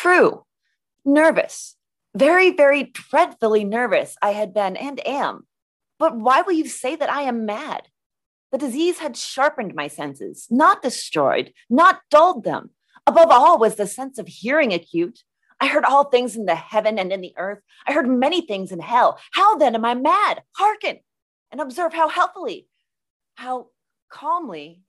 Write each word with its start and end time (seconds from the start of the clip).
True. 0.00 0.46
Nervous. 1.04 1.76
Very, 2.16 2.48
very 2.48 2.84
dreadfully 2.84 3.64
nervous 3.64 4.16
I 4.22 4.30
had 4.30 4.54
been 4.54 4.74
and 4.74 5.06
am. 5.06 5.46
But 5.98 6.16
why 6.16 6.40
will 6.40 6.54
you 6.54 6.66
say 6.68 6.96
that 6.96 7.12
I 7.12 7.22
am 7.22 7.44
mad? 7.44 7.82
The 8.50 8.56
disease 8.56 9.00
had 9.00 9.14
sharpened 9.14 9.74
my 9.74 9.88
senses, 9.88 10.46
not 10.48 10.80
destroyed, 10.80 11.52
not 11.68 12.00
dulled 12.10 12.44
them. 12.44 12.70
Above 13.06 13.28
all 13.30 13.58
was 13.58 13.74
the 13.74 13.86
sense 13.86 14.18
of 14.18 14.26
hearing 14.26 14.72
acute. 14.72 15.22
I 15.60 15.66
heard 15.66 15.84
all 15.84 16.04
things 16.04 16.34
in 16.34 16.46
the 16.46 16.54
heaven 16.54 16.98
and 16.98 17.12
in 17.12 17.20
the 17.20 17.34
earth. 17.36 17.60
I 17.86 17.92
heard 17.92 18.08
many 18.08 18.40
things 18.40 18.72
in 18.72 18.80
hell. 18.80 19.18
How 19.32 19.58
then 19.58 19.74
am 19.74 19.84
I 19.84 19.94
mad? 19.94 20.42
Hearken 20.56 21.00
and 21.52 21.60
observe 21.60 21.92
how 21.92 22.08
healthily, 22.08 22.68
how 23.34 23.66
calmly 24.08 24.80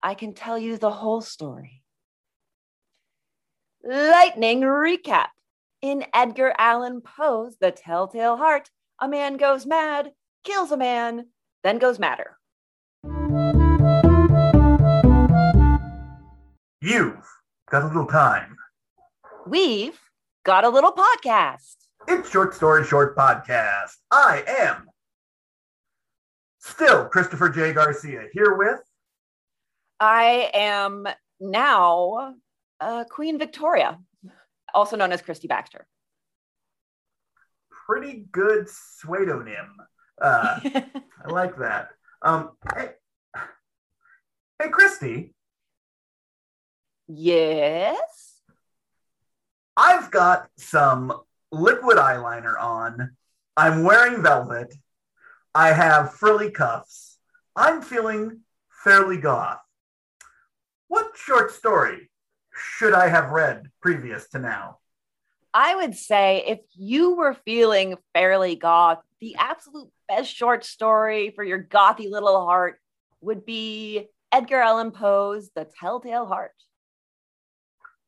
I 0.00 0.14
can 0.14 0.34
tell 0.34 0.56
you 0.56 0.78
the 0.78 0.92
whole 0.92 1.20
story. 1.20 1.81
Lightning 3.84 4.60
recap. 4.60 5.28
In 5.80 6.04
Edgar 6.14 6.54
Allan 6.56 7.00
Poe's 7.00 7.56
The 7.60 7.72
Telltale 7.72 8.36
Heart, 8.36 8.70
a 9.00 9.08
man 9.08 9.36
goes 9.36 9.66
mad, 9.66 10.12
kills 10.44 10.70
a 10.70 10.76
man, 10.76 11.26
then 11.64 11.78
goes 11.78 11.98
madder. 11.98 12.38
You've 16.80 17.26
got 17.70 17.82
a 17.82 17.86
little 17.86 18.06
time. 18.06 18.56
We've 19.48 19.98
got 20.44 20.62
a 20.64 20.68
little 20.68 20.92
podcast. 20.92 21.74
It's 22.06 22.30
Short 22.30 22.54
Story 22.54 22.84
Short 22.84 23.16
Podcast. 23.16 23.96
I 24.12 24.44
am 24.46 24.86
still 26.60 27.06
Christopher 27.06 27.48
J. 27.48 27.72
Garcia 27.72 28.26
here 28.32 28.56
with. 28.56 28.80
I 29.98 30.50
am 30.54 31.08
now 31.40 32.34
uh, 32.82 33.04
Queen 33.04 33.38
Victoria, 33.38 33.98
also 34.74 34.96
known 34.96 35.12
as 35.12 35.22
Christy 35.22 35.46
Baxter. 35.46 35.86
Pretty 37.86 38.26
good 38.32 38.68
pseudonym. 38.68 39.76
Uh, 40.20 40.60
I 40.64 41.28
like 41.28 41.56
that. 41.58 41.90
Um, 42.20 42.50
hey, 42.74 42.90
hey, 44.60 44.68
Christy. 44.68 45.34
Yes. 47.08 48.40
I've 49.76 50.10
got 50.10 50.48
some 50.56 51.12
liquid 51.50 51.98
eyeliner 51.98 52.60
on. 52.60 53.12
I'm 53.56 53.84
wearing 53.84 54.22
velvet. 54.22 54.74
I 55.54 55.72
have 55.72 56.14
frilly 56.14 56.50
cuffs. 56.50 57.18
I'm 57.54 57.82
feeling 57.82 58.40
fairly 58.84 59.18
goth. 59.18 59.60
What 60.88 61.12
short 61.16 61.52
story 61.52 62.10
should 62.54 62.94
I 62.94 63.08
have 63.08 63.30
read 63.30 63.70
previous 63.80 64.28
to 64.30 64.38
now? 64.38 64.78
I 65.54 65.74
would 65.74 65.94
say 65.94 66.44
if 66.46 66.60
you 66.74 67.14
were 67.16 67.34
feeling 67.44 67.96
fairly 68.14 68.56
goth, 68.56 69.00
the 69.20 69.36
absolute 69.38 69.90
best 70.08 70.34
short 70.34 70.64
story 70.64 71.30
for 71.34 71.44
your 71.44 71.62
gothy 71.62 72.10
little 72.10 72.44
heart 72.44 72.80
would 73.20 73.44
be 73.44 74.08
Edgar 74.32 74.60
Allan 74.60 74.90
Poe's 74.90 75.50
The 75.54 75.68
Telltale 75.78 76.26
Heart. 76.26 76.52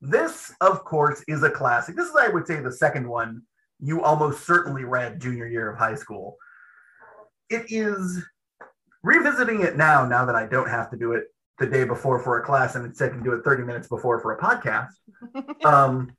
This, 0.00 0.52
of 0.60 0.84
course, 0.84 1.22
is 1.28 1.42
a 1.42 1.50
classic. 1.50 1.96
This 1.96 2.08
is, 2.08 2.16
I 2.16 2.28
would 2.28 2.46
say, 2.46 2.60
the 2.60 2.72
second 2.72 3.08
one 3.08 3.42
you 3.80 4.02
almost 4.02 4.46
certainly 4.46 4.84
read 4.84 5.20
junior 5.20 5.46
year 5.46 5.70
of 5.70 5.78
high 5.78 5.94
school. 5.94 6.36
It 7.50 7.66
is 7.68 8.24
revisiting 9.02 9.62
it 9.62 9.76
now, 9.76 10.06
now 10.06 10.24
that 10.24 10.34
I 10.34 10.46
don't 10.46 10.68
have 10.68 10.90
to 10.90 10.96
do 10.96 11.12
it 11.12 11.24
the 11.58 11.66
day 11.66 11.84
before 11.84 12.18
for 12.18 12.40
a 12.40 12.44
class 12.44 12.74
and 12.74 12.84
instead 12.84 13.12
can 13.12 13.22
do 13.22 13.32
it 13.32 13.44
30 13.44 13.62
minutes 13.62 13.88
before 13.88 14.20
for 14.20 14.32
a 14.32 14.40
podcast. 14.40 14.90
um, 15.64 16.12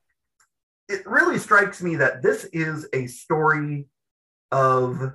it 0.88 1.06
really 1.06 1.38
strikes 1.38 1.82
me 1.82 1.96
that 1.96 2.22
this 2.22 2.46
is 2.46 2.88
a 2.94 3.08
story 3.08 3.88
of 4.52 5.14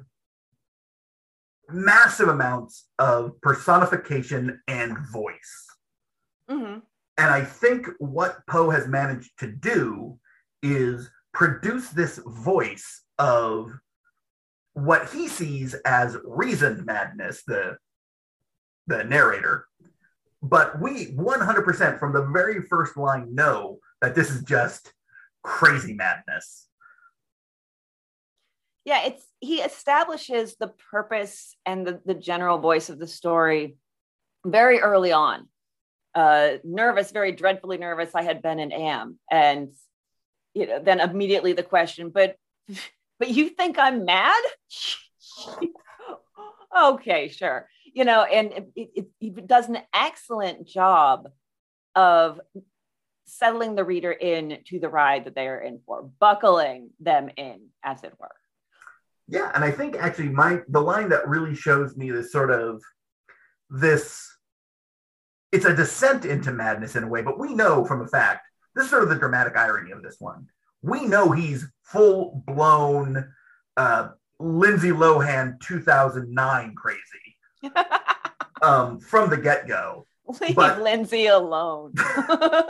massive 1.68 2.28
amounts 2.28 2.88
of 2.98 3.40
personification 3.40 4.61
and 4.67 4.98
voice. 5.12 5.67
Mm-hmm. 6.50 6.80
And 7.18 7.30
I 7.30 7.45
think 7.45 7.86
what 7.98 8.46
Poe 8.48 8.70
has 8.70 8.89
managed 8.89 9.39
to 9.39 9.46
do 9.46 10.18
is 10.62 11.11
produce 11.33 11.90
this 11.90 12.18
voice 12.27 13.02
of 13.18 13.72
what 14.72 15.11
he 15.11 15.28
sees 15.28 15.74
as 15.84 16.16
reasoned 16.24 16.86
madness, 16.86 17.42
the 17.46 17.77
the 18.86 19.05
narrator. 19.05 19.66
But 20.42 20.80
we 20.80 21.08
100% 21.12 21.98
from 21.98 22.12
the 22.12 22.27
very 22.27 22.62
first 22.62 22.96
line 22.96 23.34
know 23.34 23.78
that 24.01 24.14
this 24.14 24.30
is 24.30 24.42
just 24.42 24.92
crazy 25.42 25.95
madness. 25.95 26.67
Yeah, 28.84 29.05
it's 29.05 29.24
he 29.40 29.56
establishes 29.56 30.56
the 30.56 30.73
purpose 30.90 31.55
and 31.67 31.86
the, 31.86 32.01
the 32.05 32.14
general 32.14 32.58
voice 32.58 32.89
of 32.89 32.98
the 32.98 33.06
story 33.06 33.77
very 34.45 34.80
early 34.80 35.12
on. 35.12 35.48
Uh, 36.14 36.52
nervous, 36.64 37.11
very 37.12 37.33
dreadfully 37.33 37.78
nervous. 37.78 38.14
I 38.14 38.22
had 38.22 38.42
been 38.42 38.58
and 38.58 38.72
am, 38.72 39.18
and 39.30 39.72
you 40.55 40.67
know, 40.67 40.80
then 40.83 40.98
immediately 41.01 41.52
the 41.52 41.62
question, 41.62 42.11
but 42.11 42.36
but 43.18 43.28
you 43.28 43.51
think 43.51 43.78
I'm 43.78 44.05
mad? 44.05 44.42
okay, 46.77 47.28
sure. 47.28 47.68
You 47.92 48.05
know, 48.05 48.23
and 48.23 48.52
it, 48.74 48.90
it, 48.95 49.06
it 49.20 49.46
does 49.46 49.68
an 49.68 49.78
excellent 49.92 50.67
job 50.67 51.28
of 51.95 52.40
settling 53.24 53.74
the 53.74 53.84
reader 53.84 54.12
in 54.12 54.58
to 54.67 54.80
the 54.80 54.89
ride 54.89 55.24
that 55.24 55.34
they 55.34 55.46
are 55.46 55.61
in 55.61 55.80
for, 55.86 56.11
buckling 56.18 56.90
them 56.98 57.30
in, 57.36 57.68
as 57.83 58.02
it 58.02 58.12
were. 58.18 58.28
Yeah, 59.28 59.51
and 59.55 59.62
I 59.62 59.70
think 59.70 59.96
actually 59.96 60.30
my 60.30 60.61
the 60.68 60.80
line 60.80 61.08
that 61.11 61.28
really 61.28 61.55
shows 61.55 61.96
me 61.96 62.11
this 62.11 62.33
sort 62.33 62.51
of 62.51 62.83
this 63.70 64.27
it's 65.52 65.64
a 65.64 65.74
descent 65.74 66.24
into 66.24 66.52
madness 66.52 66.96
in 66.96 67.05
a 67.05 67.08
way, 67.08 67.22
but 67.22 67.39
we 67.39 67.55
know 67.55 67.84
from 67.84 68.02
a 68.02 68.07
fact 68.07 68.46
this 68.74 68.84
is 68.84 68.90
sort 68.90 69.02
of 69.02 69.08
the 69.08 69.17
dramatic 69.17 69.57
irony 69.57 69.92
of 69.92 70.02
this 70.02 70.17
one. 70.18 70.46
We 70.83 71.07
know 71.07 71.30
he's 71.30 71.67
full 71.83 72.42
blown 72.46 73.33
uh, 73.77 74.08
Lindsay 74.39 74.90
Lohan 74.90 75.61
2009 75.61 76.74
crazy 76.74 77.30
um, 78.62 79.00
from 79.00 79.30
the 79.30 79.36
get 79.36 79.68
go. 79.68 80.06
Leave 80.40 80.54
but, 80.54 80.80
Lindsay 80.80 81.26
alone. 81.26 81.94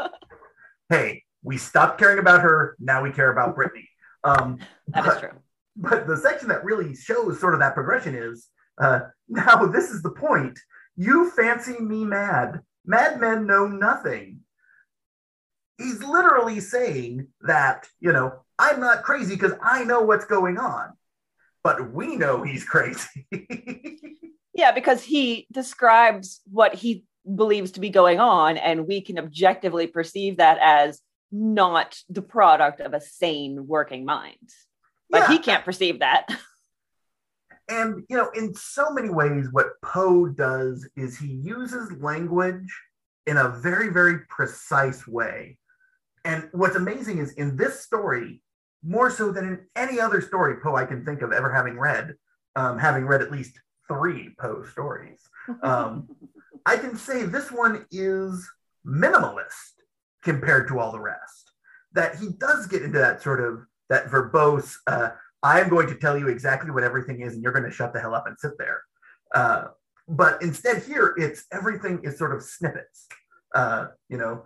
hey, 0.89 1.25
we 1.43 1.57
stopped 1.57 1.99
caring 1.99 2.19
about 2.19 2.41
her. 2.41 2.77
Now 2.79 3.03
we 3.03 3.11
care 3.11 3.31
about 3.31 3.55
Brittany. 3.55 3.89
Um, 4.25 4.59
that 4.89 5.05
but, 5.05 5.15
is 5.15 5.21
true. 5.21 5.39
But 5.77 6.07
the 6.07 6.17
section 6.17 6.49
that 6.49 6.65
really 6.65 6.95
shows 6.95 7.41
sort 7.41 7.55
of 7.55 7.61
that 7.61 7.75
progression 7.75 8.15
is 8.15 8.49
uh, 8.81 9.01
now 9.29 9.67
this 9.67 9.91
is 9.91 10.03
the 10.03 10.11
point. 10.11 10.59
You 10.97 11.31
fancy 11.31 11.79
me 11.81 12.05
mad. 12.05 12.61
Madmen 12.85 13.47
know 13.47 13.67
nothing. 13.67 14.41
He's 15.79 16.03
literally 16.03 16.61
saying 16.61 17.29
that, 17.43 17.87
you 18.01 18.13
know, 18.13 18.41
I'm 18.59 18.81
not 18.81 19.03
crazy 19.03 19.35
because 19.35 19.55
I 19.63 19.85
know 19.85 20.03
what's 20.03 20.27
going 20.27 20.59
on, 20.59 20.93
but 21.63 21.93
we 21.93 22.17
know 22.17 22.43
he's 22.43 22.65
crazy. 22.65 23.27
Yeah, 24.61 24.73
because 24.73 25.03
he 25.03 25.47
describes 25.51 26.41
what 26.51 26.75
he 26.75 27.05
believes 27.35 27.73
to 27.73 27.81
be 27.81 27.89
going 27.89 28.21
on, 28.21 28.59
and 28.59 28.87
we 28.87 29.01
can 29.01 29.19
objectively 29.19 29.87
perceive 29.87 30.37
that 30.37 30.59
as 30.61 31.01
not 31.33 31.99
the 32.11 32.23
product 32.23 32.81
of 32.81 32.93
a 32.93 33.01
sane 33.01 33.67
working 33.67 34.05
mind. 34.05 34.51
But 35.09 35.23
yeah. 35.23 35.29
he 35.29 35.39
can't 35.39 35.65
perceive 35.65 36.01
that. 36.01 36.29
And, 37.73 38.03
you 38.09 38.17
know, 38.17 38.31
in 38.31 38.53
so 38.57 38.91
many 38.91 39.11
ways, 39.11 39.47
what 39.53 39.81
Poe 39.81 40.27
does 40.27 40.89
is 40.97 41.17
he 41.17 41.29
uses 41.29 41.93
language 42.03 42.67
in 43.29 43.37
a 43.37 43.49
very, 43.49 43.91
very 43.91 44.25
precise 44.29 45.07
way. 45.07 45.57
And 46.25 46.49
what's 46.51 46.75
amazing 46.75 47.19
is 47.19 47.31
in 47.35 47.57
this 47.57 47.79
story, 47.79 48.43
more 48.83 49.09
so 49.09 49.31
than 49.31 49.47
in 49.47 49.61
any 49.77 50.01
other 50.01 50.21
story 50.21 50.57
Poe 50.61 50.75
I 50.75 50.85
can 50.85 51.05
think 51.05 51.23
of 51.23 51.31
ever 51.31 51.55
having 51.55 51.79
read, 51.79 52.17
um, 52.57 52.77
having 52.77 53.07
read 53.07 53.23
at 53.23 53.31
least 53.31 53.61
three 53.91 54.35
Poe 54.39 54.65
stories, 54.65 55.21
um, 55.63 56.09
I 56.67 56.77
can 56.77 56.97
say 56.97 57.25
this 57.25 57.51
one 57.51 57.87
is 57.91 58.49
minimalist 58.87 59.75
compared 60.23 60.69
to 60.69 60.79
all 60.79 60.93
the 60.93 61.01
rest. 61.01 61.53
That 61.93 62.17
he 62.17 62.29
does 62.29 62.67
get 62.67 62.83
into 62.83 62.99
that 62.99 63.23
sort 63.23 63.41
of 63.41 63.65
that 63.89 64.07
verbose, 64.07 64.77
uh, 64.87 65.11
I'm 65.43 65.69
going 65.69 65.89
to 65.89 65.97
tell 65.97 66.17
you 66.17 66.29
exactly 66.29 66.71
what 66.71 66.85
everything 66.85 67.23
is, 67.23 67.35
and 67.35 67.43
you're 67.43 67.53
going 67.53 67.65
to 67.65 67.71
shut 67.71 67.93
the 67.93 68.01
hell 68.01 68.15
up 68.15 68.27
and 68.27 68.39
sit 68.39 68.53
there. 68.59 68.83
Uh, 69.35 69.65
but 70.09 70.41
instead, 70.43 70.83
here 70.83 71.15
it's 71.17 71.45
everything 71.53 72.01
is 72.05 72.17
sort 72.17 72.35
of 72.35 72.43
snippets. 72.43 73.09
Uh, 73.55 73.89
you 74.09 74.19
know, 74.19 74.45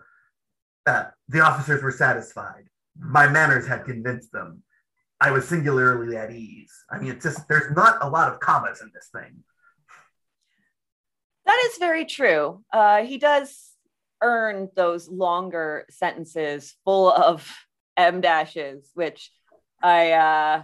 uh, 0.86 1.04
the 1.28 1.40
officers 1.40 1.82
were 1.82 1.90
satisfied. 1.90 2.64
My 2.98 3.28
manners 3.28 3.66
had 3.66 3.84
convinced 3.84 4.32
them. 4.32 4.62
I 5.24 5.30
was 5.30 5.48
singularly 5.48 6.18
at 6.18 6.30
ease. 6.30 6.84
I 6.90 6.98
mean, 6.98 7.12
it's 7.12 7.24
just 7.24 7.48
there's 7.48 7.74
not 7.74 7.96
a 8.02 8.08
lot 8.10 8.30
of 8.30 8.40
commas 8.40 8.82
in 8.82 8.90
this 8.92 9.08
thing. 9.10 9.42
That 11.46 11.58
is 11.70 11.78
very 11.78 12.04
true. 12.04 12.62
Uh, 12.70 13.04
he 13.04 13.16
does 13.16 13.72
earn 14.20 14.68
those 14.76 15.08
longer 15.08 15.86
sentences 15.88 16.74
full 16.84 17.10
of 17.10 17.50
em 17.96 18.20
dashes, 18.20 18.90
which 18.92 19.30
I 19.82 20.12
uh, 20.12 20.62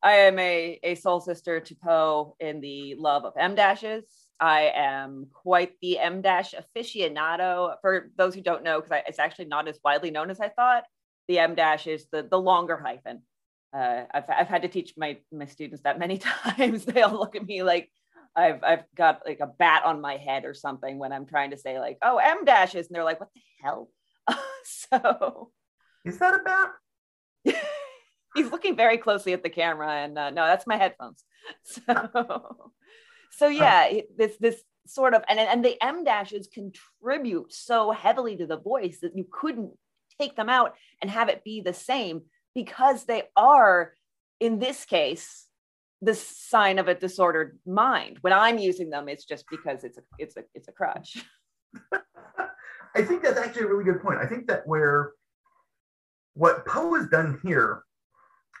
I 0.00 0.12
am 0.12 0.38
a, 0.38 0.78
a 0.84 0.94
soul 0.94 1.20
sister 1.20 1.58
to 1.58 1.74
Poe 1.74 2.36
in 2.38 2.60
the 2.60 2.94
love 2.94 3.24
of 3.24 3.32
em 3.36 3.56
dashes. 3.56 4.04
I 4.38 4.70
am 4.76 5.26
quite 5.32 5.72
the 5.82 5.98
em 5.98 6.22
dash 6.22 6.54
aficionado. 6.54 7.74
For 7.80 8.12
those 8.16 8.36
who 8.36 8.42
don't 8.42 8.62
know, 8.62 8.80
because 8.80 9.02
it's 9.08 9.18
actually 9.18 9.46
not 9.46 9.66
as 9.66 9.80
widely 9.84 10.12
known 10.12 10.30
as 10.30 10.38
I 10.38 10.50
thought, 10.50 10.84
the 11.26 11.40
em 11.40 11.56
dash 11.56 11.88
is 11.88 12.06
the, 12.12 12.22
the 12.22 12.38
longer 12.38 12.76
hyphen. 12.76 13.22
Uh, 13.72 14.04
I've, 14.12 14.24
I've 14.28 14.48
had 14.48 14.62
to 14.62 14.68
teach 14.68 14.94
my, 14.96 15.18
my 15.32 15.46
students 15.46 15.82
that 15.82 15.98
many 15.98 16.18
times. 16.56 16.84
they 16.84 17.02
all 17.02 17.18
look 17.18 17.36
at 17.36 17.46
me 17.46 17.62
like 17.62 17.90
I've, 18.34 18.62
I've 18.62 18.84
got 18.96 19.20
like 19.26 19.40
a 19.40 19.46
bat 19.46 19.84
on 19.84 20.00
my 20.00 20.16
head 20.16 20.44
or 20.44 20.54
something 20.54 20.98
when 20.98 21.12
I'm 21.12 21.26
trying 21.26 21.50
to 21.50 21.58
say 21.58 21.78
like, 21.78 21.98
oh, 22.02 22.18
em 22.18 22.44
dashes. 22.44 22.86
And 22.86 22.94
they're 22.94 23.04
like, 23.04 23.20
what 23.20 23.30
the 23.34 23.40
hell? 23.62 23.88
so. 24.64 25.50
Is 26.04 26.18
that 26.18 26.34
a 26.34 26.38
bat? 26.44 26.70
He's 28.34 28.50
looking 28.50 28.76
very 28.76 28.98
closely 28.98 29.32
at 29.34 29.42
the 29.42 29.50
camera 29.50 29.90
and 29.90 30.18
uh, 30.18 30.30
no, 30.30 30.46
that's 30.46 30.66
my 30.66 30.76
headphones. 30.76 31.22
So, 31.64 32.72
so 33.32 33.48
yeah, 33.48 33.92
this, 34.16 34.36
this 34.38 34.62
sort 34.86 35.14
of, 35.14 35.22
and, 35.28 35.38
and 35.38 35.64
the 35.64 35.82
em 35.82 36.04
dashes 36.04 36.48
contribute 36.52 37.52
so 37.52 37.90
heavily 37.90 38.36
to 38.36 38.46
the 38.46 38.58
voice 38.58 38.98
that 39.02 39.16
you 39.16 39.26
couldn't 39.30 39.72
take 40.20 40.36
them 40.36 40.48
out 40.48 40.74
and 41.00 41.10
have 41.10 41.28
it 41.28 41.44
be 41.44 41.60
the 41.60 41.74
same 41.74 42.22
because 42.54 43.04
they 43.04 43.24
are, 43.36 43.92
in 44.40 44.58
this 44.58 44.84
case, 44.84 45.46
the 46.00 46.14
sign 46.14 46.78
of 46.78 46.88
a 46.88 46.94
disordered 46.94 47.58
mind. 47.64 48.18
When 48.22 48.32
I'm 48.32 48.58
using 48.58 48.90
them, 48.90 49.08
it's 49.08 49.24
just 49.24 49.44
because 49.50 49.84
it's 49.84 49.98
a 49.98 50.02
it's 50.18 50.36
a 50.36 50.42
it's 50.54 50.68
a 50.68 50.72
crutch. 50.72 51.24
I 52.94 53.02
think 53.02 53.22
that's 53.22 53.38
actually 53.38 53.62
a 53.62 53.68
really 53.68 53.84
good 53.84 54.02
point. 54.02 54.18
I 54.18 54.26
think 54.26 54.46
that 54.48 54.66
where 54.66 55.12
what 56.34 56.66
Poe 56.66 56.94
has 56.94 57.08
done 57.08 57.40
here 57.44 57.82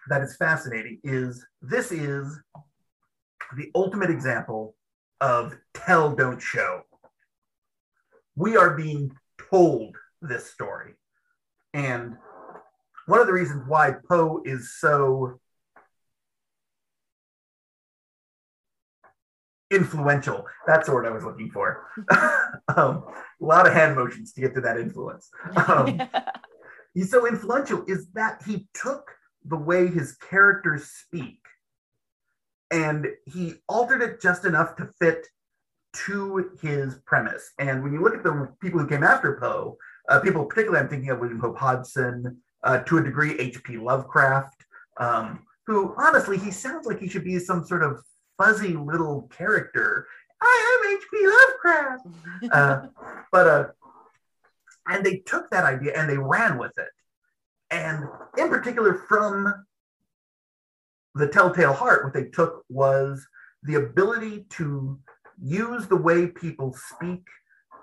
that 0.08 0.22
is 0.22 0.36
fascinating 0.36 1.00
is 1.04 1.44
this 1.60 1.92
is 1.92 2.40
the 3.56 3.70
ultimate 3.74 4.10
example 4.10 4.74
of 5.20 5.56
tell 5.74 6.14
don't 6.14 6.40
show. 6.40 6.82
We 8.34 8.56
are 8.56 8.76
being 8.76 9.12
told 9.50 9.96
this 10.20 10.50
story. 10.50 10.94
And 11.74 12.16
one 13.06 13.20
of 13.20 13.26
the 13.26 13.32
reasons 13.32 13.64
why 13.66 13.94
Poe 14.08 14.42
is 14.44 14.74
so 14.78 15.40
influential, 19.70 20.46
that's 20.66 20.86
the 20.86 20.94
word 20.94 21.06
I 21.06 21.10
was 21.10 21.24
looking 21.24 21.50
for. 21.50 21.86
um, 22.76 23.04
a 23.04 23.04
lot 23.40 23.66
of 23.66 23.72
hand 23.72 23.96
motions 23.96 24.32
to 24.34 24.40
get 24.40 24.54
to 24.54 24.60
that 24.60 24.78
influence. 24.78 25.30
Um, 25.66 26.00
he's 26.94 27.10
so 27.10 27.26
influential 27.26 27.84
is 27.88 28.08
that 28.14 28.42
he 28.46 28.68
took 28.74 29.10
the 29.44 29.56
way 29.56 29.88
his 29.88 30.16
characters 30.16 30.84
speak 30.84 31.40
and 32.70 33.06
he 33.26 33.54
altered 33.68 34.02
it 34.02 34.20
just 34.20 34.44
enough 34.44 34.76
to 34.76 34.88
fit 34.98 35.26
to 35.94 36.50
his 36.60 36.96
premise. 37.04 37.52
And 37.58 37.82
when 37.82 37.92
you 37.92 38.02
look 38.02 38.14
at 38.14 38.22
the 38.22 38.48
people 38.60 38.80
who 38.80 38.86
came 38.86 39.02
after 39.02 39.38
Poe, 39.38 39.76
uh, 40.08 40.20
people, 40.20 40.44
particularly 40.46 40.82
I'm 40.82 40.88
thinking 40.88 41.10
of 41.10 41.18
William 41.18 41.38
Hope 41.38 41.58
Hodgson, 41.58 42.40
uh, 42.64 42.78
to 42.78 42.98
a 42.98 43.02
degree, 43.02 43.38
H.P. 43.38 43.78
Lovecraft, 43.78 44.64
um, 44.98 45.46
who 45.66 45.94
honestly, 45.96 46.38
he 46.38 46.50
sounds 46.50 46.86
like 46.86 47.00
he 47.00 47.08
should 47.08 47.24
be 47.24 47.38
some 47.38 47.64
sort 47.64 47.82
of 47.82 48.02
fuzzy 48.38 48.74
little 48.74 49.30
character. 49.36 50.06
I 50.40 50.80
am 50.84 50.96
H.P. 50.96 51.26
Lovecraft. 51.26 52.06
Uh, 52.52 52.88
but, 53.30 53.46
uh, 53.46 53.64
and 54.88 55.06
they 55.06 55.18
took 55.18 55.48
that 55.50 55.64
idea 55.64 55.92
and 55.96 56.10
they 56.10 56.18
ran 56.18 56.58
with 56.58 56.72
it. 56.76 56.88
And 57.70 58.04
in 58.36 58.48
particular, 58.48 58.94
from 58.94 59.64
the 61.14 61.28
Telltale 61.28 61.72
Heart, 61.72 62.04
what 62.04 62.14
they 62.14 62.24
took 62.24 62.64
was 62.68 63.26
the 63.62 63.76
ability 63.76 64.46
to 64.50 64.98
use 65.40 65.86
the 65.86 65.96
way 65.96 66.26
people 66.26 66.74
speak 66.74 67.22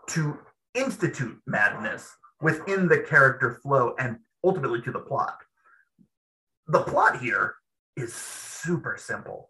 to 0.09 0.37
institute 0.73 1.39
madness 1.47 2.15
within 2.41 2.87
the 2.87 2.99
character 2.99 3.59
flow 3.63 3.95
and 3.97 4.17
ultimately 4.43 4.81
to 4.81 4.91
the 4.91 4.99
plot. 4.99 5.37
The 6.67 6.81
plot 6.81 7.19
here 7.19 7.55
is 7.95 8.13
super 8.13 8.97
simple. 8.97 9.49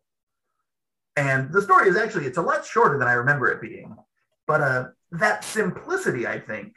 And 1.16 1.52
the 1.52 1.62
story 1.62 1.90
is 1.90 1.98
actually, 1.98 2.26
it's 2.26 2.38
a 2.38 2.42
lot 2.42 2.66
shorter 2.66 2.98
than 2.98 3.08
I 3.08 3.14
remember 3.14 3.48
it 3.48 3.62
being. 3.62 3.96
But 4.48 4.62
uh, 4.62 4.88
that 5.12 5.44
simplicity, 5.44 6.26
I 6.26 6.40
think, 6.40 6.74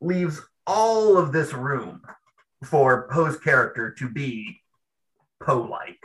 leaves 0.00 0.40
all 0.66 1.18
of 1.18 1.32
this 1.32 1.52
room 1.52 2.02
for 2.64 3.08
Poe's 3.08 3.38
character 3.38 3.92
to 3.98 4.08
be 4.08 4.62
Poe-like. 5.42 6.02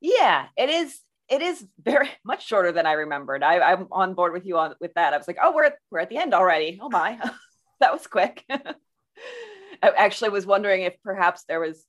Yeah, 0.00 0.46
it 0.56 0.70
is 0.70 0.98
it 1.28 1.42
is 1.42 1.66
very 1.82 2.08
much 2.24 2.46
shorter 2.46 2.72
than 2.72 2.86
I 2.86 2.92
remembered. 2.92 3.42
I, 3.42 3.72
am 3.72 3.88
on 3.90 4.14
board 4.14 4.32
with 4.32 4.46
you 4.46 4.58
on 4.58 4.74
with 4.80 4.94
that. 4.94 5.12
I 5.12 5.16
was 5.16 5.26
like, 5.26 5.38
oh, 5.42 5.52
we're 5.52 5.64
at, 5.64 5.76
we're 5.90 6.00
at 6.00 6.08
the 6.08 6.18
end 6.18 6.34
already. 6.34 6.78
Oh 6.80 6.88
my, 6.88 7.18
that 7.80 7.92
was 7.92 8.06
quick. 8.06 8.44
I 8.50 9.90
actually 9.96 10.30
was 10.30 10.46
wondering 10.46 10.82
if 10.82 10.94
perhaps 11.02 11.44
there 11.48 11.60
was 11.60 11.84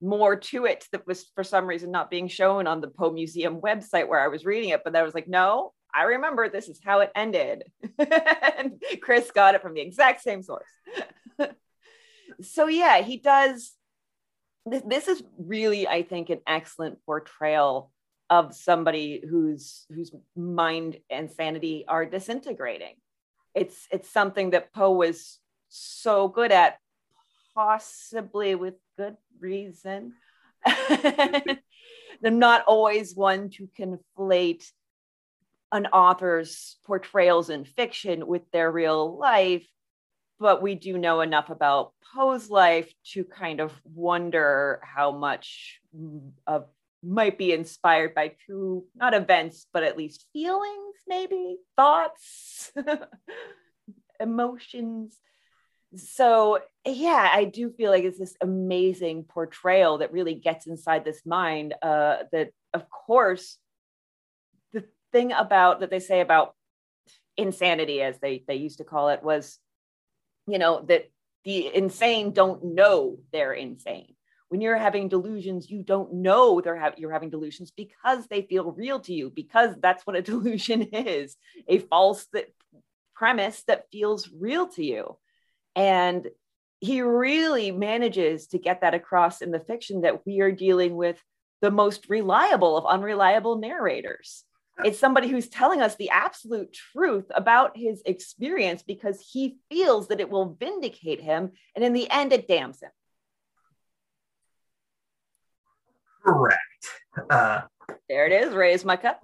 more 0.00 0.36
to 0.36 0.66
it 0.66 0.86
that 0.92 1.06
was 1.06 1.30
for 1.34 1.44
some 1.44 1.66
reason 1.66 1.90
not 1.90 2.10
being 2.10 2.28
shown 2.28 2.66
on 2.66 2.80
the 2.80 2.88
Poe 2.88 3.12
Museum 3.12 3.60
website 3.60 4.08
where 4.08 4.20
I 4.20 4.28
was 4.28 4.44
reading 4.44 4.70
it. 4.70 4.82
But 4.84 4.96
I 4.96 5.02
was 5.02 5.14
like, 5.14 5.28
no, 5.28 5.72
I 5.94 6.04
remember 6.04 6.48
this 6.48 6.68
is 6.68 6.80
how 6.82 7.00
it 7.00 7.12
ended. 7.14 7.64
and 7.98 8.82
Chris 9.00 9.30
got 9.30 9.54
it 9.54 9.62
from 9.62 9.74
the 9.74 9.80
exact 9.80 10.22
same 10.22 10.42
source. 10.42 10.68
so 12.40 12.66
yeah, 12.66 13.00
he 13.02 13.18
does. 13.18 13.72
This 14.66 15.08
is 15.08 15.22
really, 15.38 15.88
I 15.88 16.02
think, 16.02 16.30
an 16.30 16.40
excellent 16.46 16.98
portrayal 17.04 17.90
of 18.30 18.54
somebody 18.54 19.22
whose 19.28 19.84
whose 19.94 20.12
mind 20.36 20.96
and 21.10 21.30
sanity 21.30 21.84
are 21.86 22.06
disintegrating. 22.06 22.94
It's 23.54 23.86
it's 23.90 24.08
something 24.08 24.50
that 24.50 24.72
Poe 24.72 24.92
was 24.92 25.38
so 25.68 26.28
good 26.28 26.52
at, 26.52 26.78
possibly 27.54 28.54
with 28.54 28.74
good 28.96 29.16
reason. 29.40 30.14
I'm 32.24 32.38
not 32.38 32.64
always 32.66 33.16
one 33.16 33.50
to 33.50 33.68
conflate 33.78 34.64
an 35.72 35.86
author's 35.86 36.76
portrayals 36.86 37.50
in 37.50 37.64
fiction 37.64 38.26
with 38.26 38.50
their 38.52 38.70
real 38.70 39.16
life, 39.16 39.66
but 40.38 40.62
we 40.62 40.74
do 40.74 40.98
know 40.98 41.22
enough 41.22 41.50
about 41.50 41.92
Poe's 42.14 42.50
life 42.50 42.92
to 43.12 43.24
kind 43.24 43.60
of 43.60 43.72
wonder 43.84 44.80
how 44.82 45.12
much 45.12 45.80
of 46.46 46.66
might 47.02 47.38
be 47.38 47.52
inspired 47.52 48.14
by 48.14 48.34
true, 48.46 48.84
not 48.94 49.14
events, 49.14 49.66
but 49.72 49.82
at 49.82 49.96
least 49.96 50.26
feelings, 50.32 50.96
maybe 51.06 51.56
thoughts, 51.76 52.72
emotions. 54.20 55.18
So, 55.96 56.60
yeah, 56.86 57.28
I 57.32 57.44
do 57.44 57.70
feel 57.70 57.90
like 57.90 58.04
it's 58.04 58.18
this 58.18 58.36
amazing 58.40 59.24
portrayal 59.24 59.98
that 59.98 60.12
really 60.12 60.34
gets 60.34 60.66
inside 60.66 61.04
this 61.04 61.26
mind. 61.26 61.74
Uh, 61.82 62.18
that, 62.32 62.50
of 62.72 62.88
course, 62.88 63.58
the 64.72 64.84
thing 65.12 65.32
about 65.32 65.80
that 65.80 65.90
they 65.90 66.00
say 66.00 66.20
about 66.20 66.54
insanity, 67.36 68.00
as 68.00 68.18
they, 68.20 68.44
they 68.46 68.56
used 68.56 68.78
to 68.78 68.84
call 68.84 69.08
it, 69.08 69.22
was, 69.22 69.58
you 70.46 70.58
know, 70.58 70.82
that 70.88 71.10
the 71.44 71.74
insane 71.74 72.32
don't 72.32 72.64
know 72.64 73.18
they're 73.32 73.52
insane 73.52 74.14
when 74.52 74.60
you're 74.60 74.76
having 74.76 75.08
delusions 75.08 75.68
you 75.70 75.82
don't 75.82 76.12
know 76.12 76.60
they're 76.60 76.78
ha- 76.78 76.92
you're 76.96 77.10
having 77.10 77.30
delusions 77.30 77.72
because 77.72 78.26
they 78.28 78.42
feel 78.42 78.70
real 78.72 79.00
to 79.00 79.12
you 79.12 79.30
because 79.30 79.74
that's 79.80 80.06
what 80.06 80.14
a 80.14 80.22
delusion 80.32 80.82
is 80.82 81.36
a 81.66 81.78
false 81.78 82.26
th- 82.26 82.46
premise 83.22 83.62
that 83.68 83.86
feels 83.92 84.28
real 84.36 84.66
to 84.66 84.84
you. 84.84 85.16
And 85.76 86.26
he 86.80 87.02
really 87.02 87.70
manages 87.70 88.48
to 88.48 88.58
get 88.58 88.80
that 88.80 88.94
across 88.94 89.42
in 89.42 89.52
the 89.52 89.60
fiction 89.60 90.00
that 90.00 90.26
we 90.26 90.40
are 90.40 90.50
dealing 90.50 90.96
with 90.96 91.22
the 91.60 91.70
most 91.70 92.08
reliable 92.08 92.76
of 92.76 92.84
unreliable 92.84 93.58
narrators. 93.58 94.42
It's 94.84 94.98
somebody 94.98 95.28
who's 95.28 95.48
telling 95.48 95.80
us 95.80 95.94
the 95.94 96.10
absolute 96.10 96.72
truth 96.72 97.26
about 97.32 97.76
his 97.76 98.02
experience 98.04 98.82
because 98.82 99.20
he 99.20 99.58
feels 99.70 100.08
that 100.08 100.18
it 100.18 100.28
will 100.28 100.56
vindicate 100.58 101.20
him 101.20 101.52
and 101.76 101.84
in 101.84 101.92
the 101.92 102.10
end 102.10 102.32
it 102.32 102.48
damns 102.48 102.82
him 102.82 102.90
Correct. 106.24 106.60
Uh, 107.30 107.62
there 108.08 108.26
it 108.26 108.32
is. 108.32 108.54
Raise 108.54 108.84
my 108.84 108.96
cup. 108.96 109.20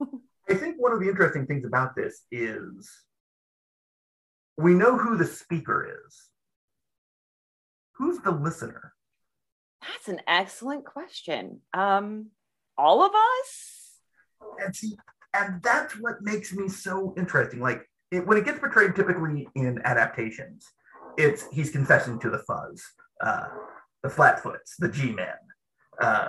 I 0.48 0.54
think 0.54 0.76
one 0.78 0.92
of 0.92 1.00
the 1.00 1.08
interesting 1.08 1.46
things 1.46 1.64
about 1.64 1.94
this 1.94 2.22
is 2.30 2.90
we 4.56 4.74
know 4.74 4.96
who 4.96 5.16
the 5.16 5.26
speaker 5.26 5.88
is. 6.06 6.22
Who's 7.96 8.18
the 8.20 8.32
listener? 8.32 8.92
That's 9.82 10.08
an 10.08 10.20
excellent 10.26 10.84
question. 10.84 11.60
Um, 11.74 12.28
all 12.76 13.02
of 13.02 13.12
us? 13.14 13.98
And 14.64 14.74
see, 14.74 14.96
and 15.34 15.62
that's 15.62 15.94
what 15.94 16.22
makes 16.22 16.52
me 16.52 16.68
so 16.68 17.14
interesting. 17.16 17.60
Like 17.60 17.82
it, 18.10 18.26
when 18.26 18.38
it 18.38 18.44
gets 18.44 18.58
portrayed 18.58 18.94
typically 18.94 19.48
in 19.54 19.80
adaptations, 19.84 20.66
it's 21.16 21.46
he's 21.52 21.70
confessing 21.70 22.18
to 22.20 22.30
the 22.30 22.38
fuzz, 22.38 22.82
uh, 23.20 23.46
the 24.02 24.08
flatfoots, 24.08 24.76
the 24.78 24.88
G-men. 24.88 25.26
Uh, 26.02 26.28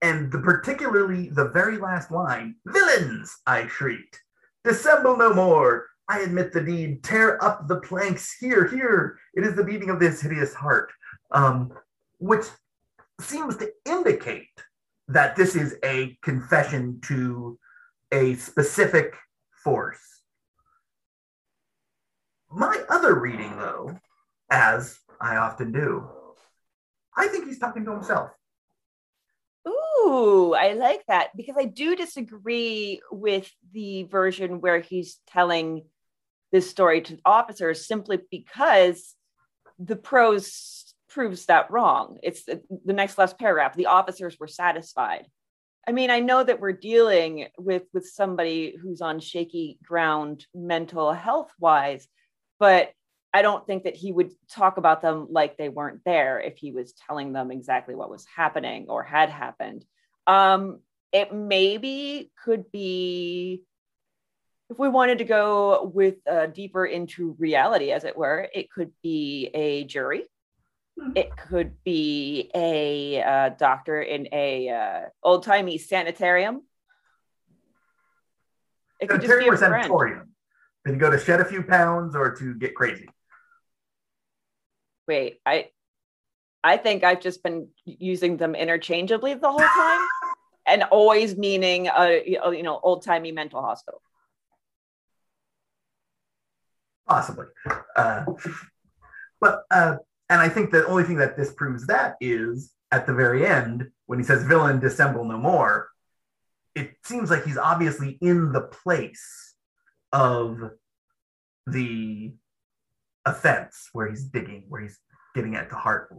and 0.00 0.32
the, 0.32 0.38
particularly 0.38 1.28
the 1.28 1.48
very 1.50 1.78
last 1.78 2.10
line, 2.10 2.56
villains, 2.66 3.36
I 3.46 3.68
shrieked. 3.68 4.20
Dissemble 4.64 5.16
no 5.16 5.32
more. 5.32 5.86
I 6.08 6.20
admit 6.20 6.52
the 6.52 6.60
deed. 6.60 7.04
Tear 7.04 7.42
up 7.44 7.68
the 7.68 7.80
planks. 7.80 8.36
Here, 8.38 8.66
here. 8.66 9.18
It 9.34 9.44
is 9.44 9.54
the 9.54 9.62
beating 9.62 9.90
of 9.90 10.00
this 10.00 10.20
hideous 10.20 10.54
heart. 10.54 10.92
Um, 11.30 11.72
which 12.18 12.46
seems 13.20 13.56
to 13.56 13.70
indicate 13.86 14.48
that 15.08 15.36
this 15.36 15.54
is 15.54 15.76
a 15.84 16.16
confession 16.22 17.00
to 17.02 17.58
a 18.12 18.34
specific 18.34 19.14
force. 19.64 20.22
My 22.50 22.82
other 22.88 23.18
reading, 23.18 23.56
though, 23.56 23.98
as 24.50 24.98
I 25.20 25.36
often 25.36 25.72
do, 25.72 26.08
I 27.16 27.28
think 27.28 27.46
he's 27.46 27.58
talking 27.58 27.84
to 27.84 27.92
himself. 27.92 28.30
Ooh, 29.68 30.54
I 30.54 30.72
like 30.72 31.04
that 31.06 31.30
because 31.36 31.56
I 31.58 31.66
do 31.66 31.94
disagree 31.94 33.00
with 33.10 33.50
the 33.72 34.04
version 34.04 34.60
where 34.60 34.80
he's 34.80 35.18
telling 35.28 35.84
this 36.50 36.68
story 36.68 37.00
to 37.02 37.18
officers 37.24 37.86
simply 37.86 38.18
because 38.30 39.14
the 39.78 39.96
prose 39.96 40.94
proves 41.08 41.46
that 41.46 41.70
wrong. 41.70 42.18
It's 42.22 42.44
the, 42.44 42.62
next 42.86 43.18
last 43.18 43.38
paragraph. 43.38 43.74
The 43.74 43.86
officers 43.86 44.36
were 44.38 44.48
satisfied. 44.48 45.26
I 45.86 45.92
mean, 45.92 46.10
I 46.10 46.20
know 46.20 46.42
that 46.42 46.60
we're 46.60 46.72
dealing 46.72 47.48
with 47.58 47.82
with 47.92 48.06
somebody 48.08 48.76
who's 48.80 49.00
on 49.00 49.18
shaky 49.20 49.78
ground 49.84 50.46
mental 50.54 51.12
health 51.12 51.50
wise, 51.58 52.06
but 52.60 52.92
I 53.34 53.42
don't 53.42 53.66
think 53.66 53.84
that 53.84 53.96
he 53.96 54.12
would 54.12 54.30
talk 54.50 54.76
about 54.76 55.00
them 55.00 55.28
like 55.30 55.56
they 55.56 55.70
weren't 55.70 56.02
there 56.04 56.38
if 56.38 56.58
he 56.58 56.70
was 56.70 56.92
telling 56.92 57.32
them 57.32 57.50
exactly 57.50 57.94
what 57.94 58.10
was 58.10 58.26
happening 58.26 58.86
or 58.88 59.02
had 59.02 59.30
happened. 59.30 59.84
Um, 60.26 60.80
it 61.12 61.32
maybe 61.32 62.30
could 62.44 62.70
be, 62.70 63.62
if 64.68 64.78
we 64.78 64.88
wanted 64.88 65.18
to 65.18 65.24
go 65.24 65.90
with 65.94 66.16
uh, 66.30 66.46
deeper 66.46 66.84
into 66.84 67.34
reality, 67.38 67.90
as 67.90 68.04
it 68.04 68.16
were, 68.16 68.48
it 68.54 68.70
could 68.70 68.92
be 69.02 69.50
a 69.54 69.84
jury. 69.84 70.24
Hmm. 71.00 71.12
It 71.14 71.34
could 71.36 71.82
be 71.84 72.50
a 72.54 73.22
uh, 73.22 73.48
doctor 73.58 74.02
in 74.02 74.28
a 74.32 74.68
uh, 74.68 75.00
old 75.22 75.42
timey 75.42 75.78
sanitarium. 75.78 76.62
It 79.00 79.08
could 79.08 79.22
just 79.22 79.38
be 79.38 79.48
a. 79.48 79.56
Then 80.84 80.94
you 80.94 81.00
go 81.00 81.10
to 81.10 81.18
shed 81.18 81.40
a 81.40 81.44
few 81.44 81.62
pounds 81.62 82.14
or 82.14 82.34
to 82.36 82.54
get 82.54 82.74
crazy. 82.74 83.08
Wait, 85.08 85.40
I 85.44 85.68
I 86.64 86.76
think 86.76 87.02
I've 87.02 87.20
just 87.20 87.42
been 87.42 87.68
using 87.84 88.36
them 88.36 88.54
interchangeably 88.54 89.34
the 89.34 89.50
whole 89.50 89.58
time 89.58 90.00
and 90.66 90.84
always 90.84 91.36
meaning 91.36 91.88
a 91.88 92.22
you 92.24 92.62
know 92.62 92.78
old 92.82 93.04
timey 93.04 93.32
mental 93.32 93.62
hospital. 93.62 94.00
Possibly, 97.06 97.46
uh, 97.96 98.24
but 99.40 99.64
uh, 99.70 99.96
and 100.28 100.40
I 100.40 100.48
think 100.48 100.70
the 100.70 100.86
only 100.86 101.04
thing 101.04 101.16
that 101.16 101.36
this 101.36 101.52
proves 101.52 101.86
that 101.88 102.16
is 102.20 102.72
at 102.92 103.06
the 103.06 103.12
very 103.12 103.44
end 103.44 103.90
when 104.06 104.18
he 104.18 104.24
says 104.24 104.44
"villain 104.44 104.78
dissemble 104.78 105.24
no 105.24 105.36
more." 105.36 105.88
It 106.74 106.94
seems 107.04 107.28
like 107.28 107.44
he's 107.44 107.58
obviously 107.58 108.18
in 108.22 108.52
the 108.52 108.62
place 108.62 109.54
of 110.12 110.58
the 111.66 112.32
offense 113.24 113.88
where 113.92 114.08
he's 114.08 114.24
digging, 114.24 114.64
where 114.68 114.82
he's 114.82 114.98
getting 115.34 115.54
at 115.56 115.70
the 115.70 115.76
heart, 115.76 116.14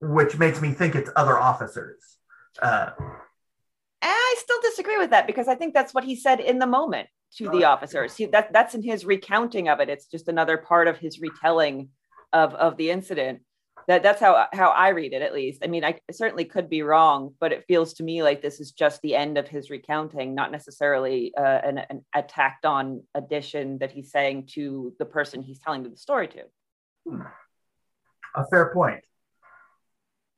which 0.00 0.38
makes 0.38 0.60
me 0.60 0.72
think 0.72 0.94
it's 0.94 1.10
other 1.16 1.38
officers. 1.38 2.18
Uh, 2.60 2.90
I 4.02 4.34
still 4.38 4.60
disagree 4.62 4.98
with 4.98 5.10
that 5.10 5.26
because 5.26 5.48
I 5.48 5.54
think 5.54 5.74
that's 5.74 5.94
what 5.94 6.04
he 6.04 6.16
said 6.16 6.40
in 6.40 6.58
the 6.58 6.66
moment 6.66 7.08
to 7.36 7.48
the 7.48 7.64
officers. 7.64 8.16
He, 8.16 8.26
that 8.26 8.52
that's 8.52 8.74
in 8.74 8.82
his 8.82 9.04
recounting 9.04 9.68
of 9.68 9.80
it. 9.80 9.88
It's 9.88 10.06
just 10.06 10.28
another 10.28 10.58
part 10.58 10.88
of 10.88 10.98
his 10.98 11.20
retelling 11.20 11.88
of 12.32 12.54
of 12.54 12.76
the 12.76 12.90
incident. 12.90 13.40
That 13.88 14.02
that's 14.02 14.20
how 14.20 14.46
how 14.52 14.70
I 14.70 14.90
read 14.90 15.12
it 15.12 15.22
at 15.22 15.34
least. 15.34 15.64
I 15.64 15.66
mean, 15.66 15.84
I 15.84 15.98
certainly 16.10 16.44
could 16.44 16.68
be 16.68 16.82
wrong, 16.82 17.34
but 17.40 17.52
it 17.52 17.64
feels 17.66 17.94
to 17.94 18.02
me 18.02 18.22
like 18.22 18.40
this 18.40 18.60
is 18.60 18.72
just 18.72 19.02
the 19.02 19.16
end 19.16 19.38
of 19.38 19.48
his 19.48 19.70
recounting, 19.70 20.34
not 20.34 20.52
necessarily 20.52 21.34
uh, 21.36 21.60
an, 21.64 21.78
an 21.78 22.04
a 22.14 22.22
tacked 22.22 22.64
on 22.64 23.02
addition 23.14 23.78
that 23.78 23.92
he's 23.92 24.10
saying 24.10 24.46
to 24.54 24.94
the 24.98 25.04
person 25.04 25.42
he's 25.42 25.58
telling 25.58 25.82
the 25.82 25.96
story 25.96 26.28
to. 26.28 26.42
Hmm. 27.08 27.22
A 28.34 28.46
fair 28.46 28.72
point. 28.72 29.00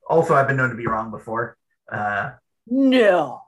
Also, 0.08 0.34
I've 0.34 0.48
been 0.48 0.56
known 0.56 0.70
to 0.70 0.76
be 0.76 0.86
wrong 0.86 1.10
before. 1.10 1.56
Uh, 1.90 2.32
no, 2.66 3.40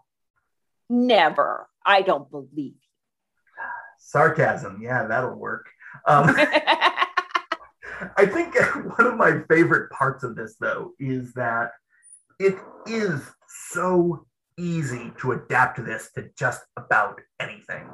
never. 0.89 1.69
I 1.85 2.03
don't 2.03 2.31
believe. 2.31 2.75
Sarcasm. 3.99 4.81
Yeah, 4.81 5.07
that'll 5.07 5.35
work. 5.35 5.67
Um, 6.07 6.29
I 8.17 8.27
think 8.27 8.55
one 8.99 9.07
of 9.07 9.17
my 9.17 9.43
favorite 9.49 9.91
parts 9.91 10.25
of 10.25 10.37
this, 10.37 10.57
though, 10.61 10.93
is 10.99 11.33
that 11.35 11.71
it 12.39 12.57
is 12.87 13.23
so 13.71 14.27
easy 14.59 15.13
to 15.19 15.33
adapt 15.33 15.85
this 15.85 16.11
to 16.15 16.29
just 16.39 16.63
about 16.77 17.21
anything. 17.41 17.89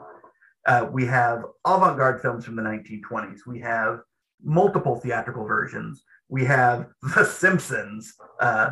Uh, 0.66 0.87
we 0.90 1.04
have 1.06 1.44
avant 1.66 1.99
garde 1.99 2.21
films 2.21 2.44
from 2.44 2.56
the 2.56 2.62
1920s. 2.62 3.40
We 3.47 3.61
have 3.61 4.00
multiple 4.42 4.97
theatrical 4.97 5.44
versions. 5.44 6.02
We 6.28 6.44
have 6.44 6.87
The 7.14 7.25
Simpsons, 7.25 8.14
uh, 8.40 8.71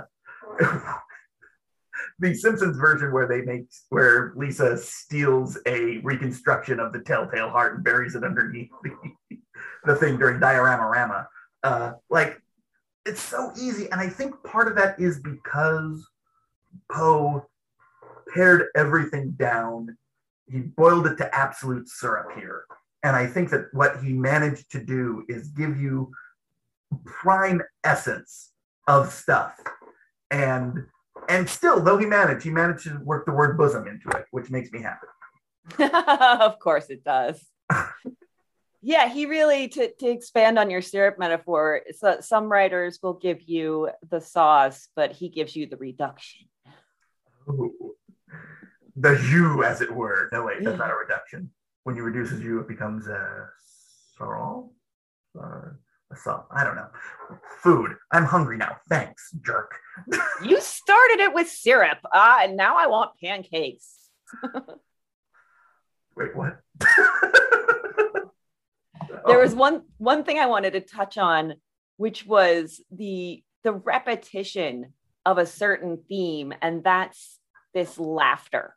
the 2.18 2.34
Simpsons 2.34 2.76
version 2.76 3.12
where 3.12 3.28
they 3.28 3.42
make 3.42 3.66
where 3.88 4.32
Lisa 4.36 4.76
steals 4.76 5.58
a 5.66 5.98
reconstruction 5.98 6.78
of 6.80 6.92
the 6.92 7.00
Telltale 7.00 7.50
Heart 7.50 7.76
and 7.76 7.84
buries 7.84 8.14
it 8.14 8.24
underneath 8.24 8.70
the, 8.82 8.90
the 9.84 9.96
thing 9.96 10.18
during 10.18 10.40
Diorama 10.40 10.86
Rama. 10.86 11.28
Uh, 11.62 11.92
like 12.08 12.40
it's 13.06 13.20
so 13.20 13.52
easy, 13.58 13.90
and 13.90 14.00
I 14.00 14.08
think 14.08 14.34
part 14.44 14.68
of 14.68 14.76
that 14.76 14.98
is 15.00 15.20
because 15.20 16.06
Poe 16.90 17.46
pared 18.32 18.68
everything 18.76 19.32
down. 19.32 19.96
He 20.50 20.60
boiled 20.60 21.06
it 21.06 21.16
to 21.18 21.34
absolute 21.34 21.88
syrup 21.88 22.32
here. 22.38 22.64
And 23.02 23.16
I 23.16 23.26
think 23.26 23.50
that 23.50 23.72
what 23.72 24.02
he 24.02 24.12
managed 24.12 24.70
to 24.72 24.84
do 24.84 25.24
is 25.28 25.48
give 25.48 25.80
you 25.80 26.12
prime 27.04 27.62
essence 27.84 28.52
of 28.86 29.12
stuff. 29.12 29.58
And 30.30 30.86
and 31.28 31.48
still, 31.48 31.80
though 31.80 31.96
he 31.96 32.06
managed, 32.06 32.44
he 32.44 32.50
managed 32.50 32.84
to 32.84 32.98
work 33.04 33.24
the 33.24 33.32
word 33.32 33.56
bosom 33.56 33.86
into 33.86 34.08
it, 34.10 34.24
which 34.32 34.50
makes 34.50 34.72
me 34.72 34.82
happy. 34.82 35.06
of 36.42 36.58
course 36.58 36.90
it 36.90 37.04
does. 37.04 37.44
yeah, 38.82 39.08
he 39.08 39.26
really 39.26 39.68
to, 39.68 39.92
to 39.92 40.08
expand 40.08 40.58
on 40.58 40.70
your 40.70 40.82
syrup 40.82 41.18
metaphor, 41.18 41.82
so 41.96 42.18
some 42.20 42.50
writers 42.50 42.98
will 43.02 43.14
give 43.14 43.42
you 43.42 43.90
the 44.08 44.20
sauce, 44.20 44.88
but 44.96 45.12
he 45.12 45.28
gives 45.28 45.54
you 45.54 45.66
the 45.66 45.76
reduction. 45.76 46.46
Ooh. 47.48 47.94
The 48.96 49.16
jus, 49.16 49.64
as 49.64 49.80
it 49.80 49.94
were. 49.94 50.28
No, 50.32 50.44
wait, 50.44 50.62
that's 50.62 50.78
not 50.78 50.90
a 50.90 50.94
reduction. 50.94 51.50
When 51.84 51.96
you 51.96 52.02
reduce 52.02 52.32
a 52.32 52.36
jus, 52.36 52.62
it 52.62 52.68
becomes 52.68 53.06
a 53.06 53.48
sorrel. 54.16 54.72
Uh, 55.38 55.70
so 56.16 56.44
I 56.50 56.64
don't 56.64 56.76
know. 56.76 56.88
Food. 57.62 57.94
I'm 58.10 58.24
hungry 58.24 58.56
now. 58.56 58.76
Thanks, 58.88 59.30
jerk. 59.44 59.78
you 60.44 60.60
started 60.60 61.20
it 61.20 61.34
with 61.34 61.48
syrup, 61.48 61.98
uh, 62.12 62.38
and 62.42 62.56
now 62.56 62.76
I 62.78 62.88
want 62.88 63.12
pancakes. 63.22 63.94
Wait, 66.16 66.34
what? 66.36 66.60
there 69.26 69.38
was 69.38 69.54
one 69.54 69.82
one 69.98 70.24
thing 70.24 70.38
I 70.38 70.46
wanted 70.46 70.72
to 70.72 70.80
touch 70.80 71.18
on, 71.18 71.54
which 71.96 72.26
was 72.26 72.80
the 72.90 73.42
the 73.62 73.72
repetition 73.72 74.94
of 75.26 75.38
a 75.38 75.46
certain 75.46 76.02
theme, 76.08 76.52
and 76.62 76.82
that's 76.82 77.38
this 77.74 77.98
laughter. 77.98 78.74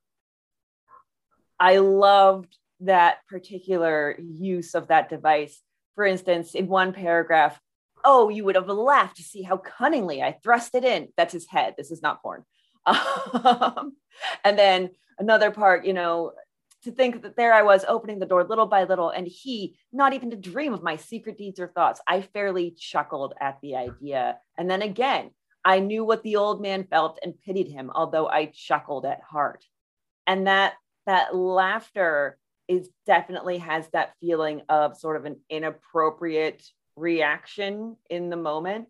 I 1.59 1.77
loved 1.77 2.57
that 2.81 3.19
particular 3.29 4.17
use 4.19 4.75
of 4.75 4.87
that 4.87 5.09
device 5.09 5.61
for 5.95 6.05
instance, 6.05 6.55
in 6.55 6.67
one 6.67 6.93
paragraph, 6.93 7.59
oh, 8.03 8.29
you 8.29 8.43
would 8.43 8.55
have 8.55 8.67
laughed 8.67 9.17
to 9.17 9.23
see 9.23 9.43
how 9.43 9.57
cunningly 9.57 10.21
I 10.21 10.37
thrust 10.43 10.75
it 10.75 10.83
in. 10.83 11.09
That's 11.15 11.33
his 11.33 11.47
head. 11.47 11.75
This 11.77 11.91
is 11.91 12.01
not 12.01 12.21
porn. 12.21 12.43
Um, 13.45 13.93
and 14.43 14.57
then 14.57 14.91
another 15.17 15.51
part, 15.51 15.85
you 15.85 15.93
know, 15.93 16.33
to 16.83 16.91
think 16.91 17.21
that 17.21 17.35
there 17.35 17.53
I 17.53 17.61
was 17.61 17.85
opening 17.87 18.19
the 18.19 18.25
door 18.25 18.43
little 18.43 18.65
by 18.65 18.83
little, 18.83 19.09
and 19.09 19.27
he, 19.27 19.77
not 19.91 20.13
even 20.13 20.29
to 20.31 20.37
dream 20.37 20.73
of 20.73 20.83
my 20.83 20.97
secret 20.97 21.37
deeds 21.37 21.59
or 21.59 21.67
thoughts. 21.67 22.01
I 22.07 22.21
fairly 22.21 22.71
chuckled 22.71 23.33
at 23.39 23.59
the 23.61 23.75
idea. 23.75 24.37
And 24.57 24.69
then 24.69 24.81
again, 24.81 25.31
I 25.65 25.79
knew 25.79 26.03
what 26.03 26.23
the 26.23 26.35
old 26.35 26.61
man 26.61 26.83
felt 26.83 27.19
and 27.23 27.39
pitied 27.39 27.69
him, 27.69 27.91
although 27.93 28.27
I 28.27 28.47
chuckled 28.47 29.05
at 29.05 29.21
heart. 29.21 29.63
And 30.27 30.47
that 30.47 30.73
that 31.05 31.35
laughter 31.35 32.37
is 32.67 32.89
definitely 33.05 33.57
has 33.57 33.87
that 33.89 34.13
feeling 34.21 34.61
of 34.69 34.97
sort 34.97 35.17
of 35.17 35.25
an 35.25 35.37
inappropriate 35.49 36.63
reaction 36.95 37.97
in 38.09 38.29
the 38.29 38.37
moment 38.37 38.87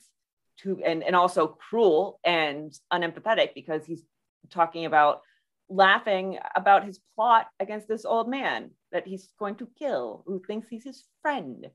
to 0.59 0.79
and, 0.85 1.03
and 1.03 1.15
also 1.15 1.47
cruel 1.47 2.19
and 2.23 2.71
unempathetic 2.91 3.53
because 3.55 3.85
he's 3.85 4.03
talking 4.49 4.85
about 4.85 5.21
laughing 5.69 6.37
about 6.55 6.85
his 6.85 6.99
plot 7.15 7.47
against 7.59 7.87
this 7.87 8.05
old 8.05 8.29
man 8.29 8.71
that 8.91 9.07
he's 9.07 9.29
going 9.39 9.55
to 9.55 9.67
kill 9.77 10.23
who 10.25 10.41
thinks 10.45 10.67
he's 10.67 10.83
his 10.83 11.05
friend. 11.21 11.67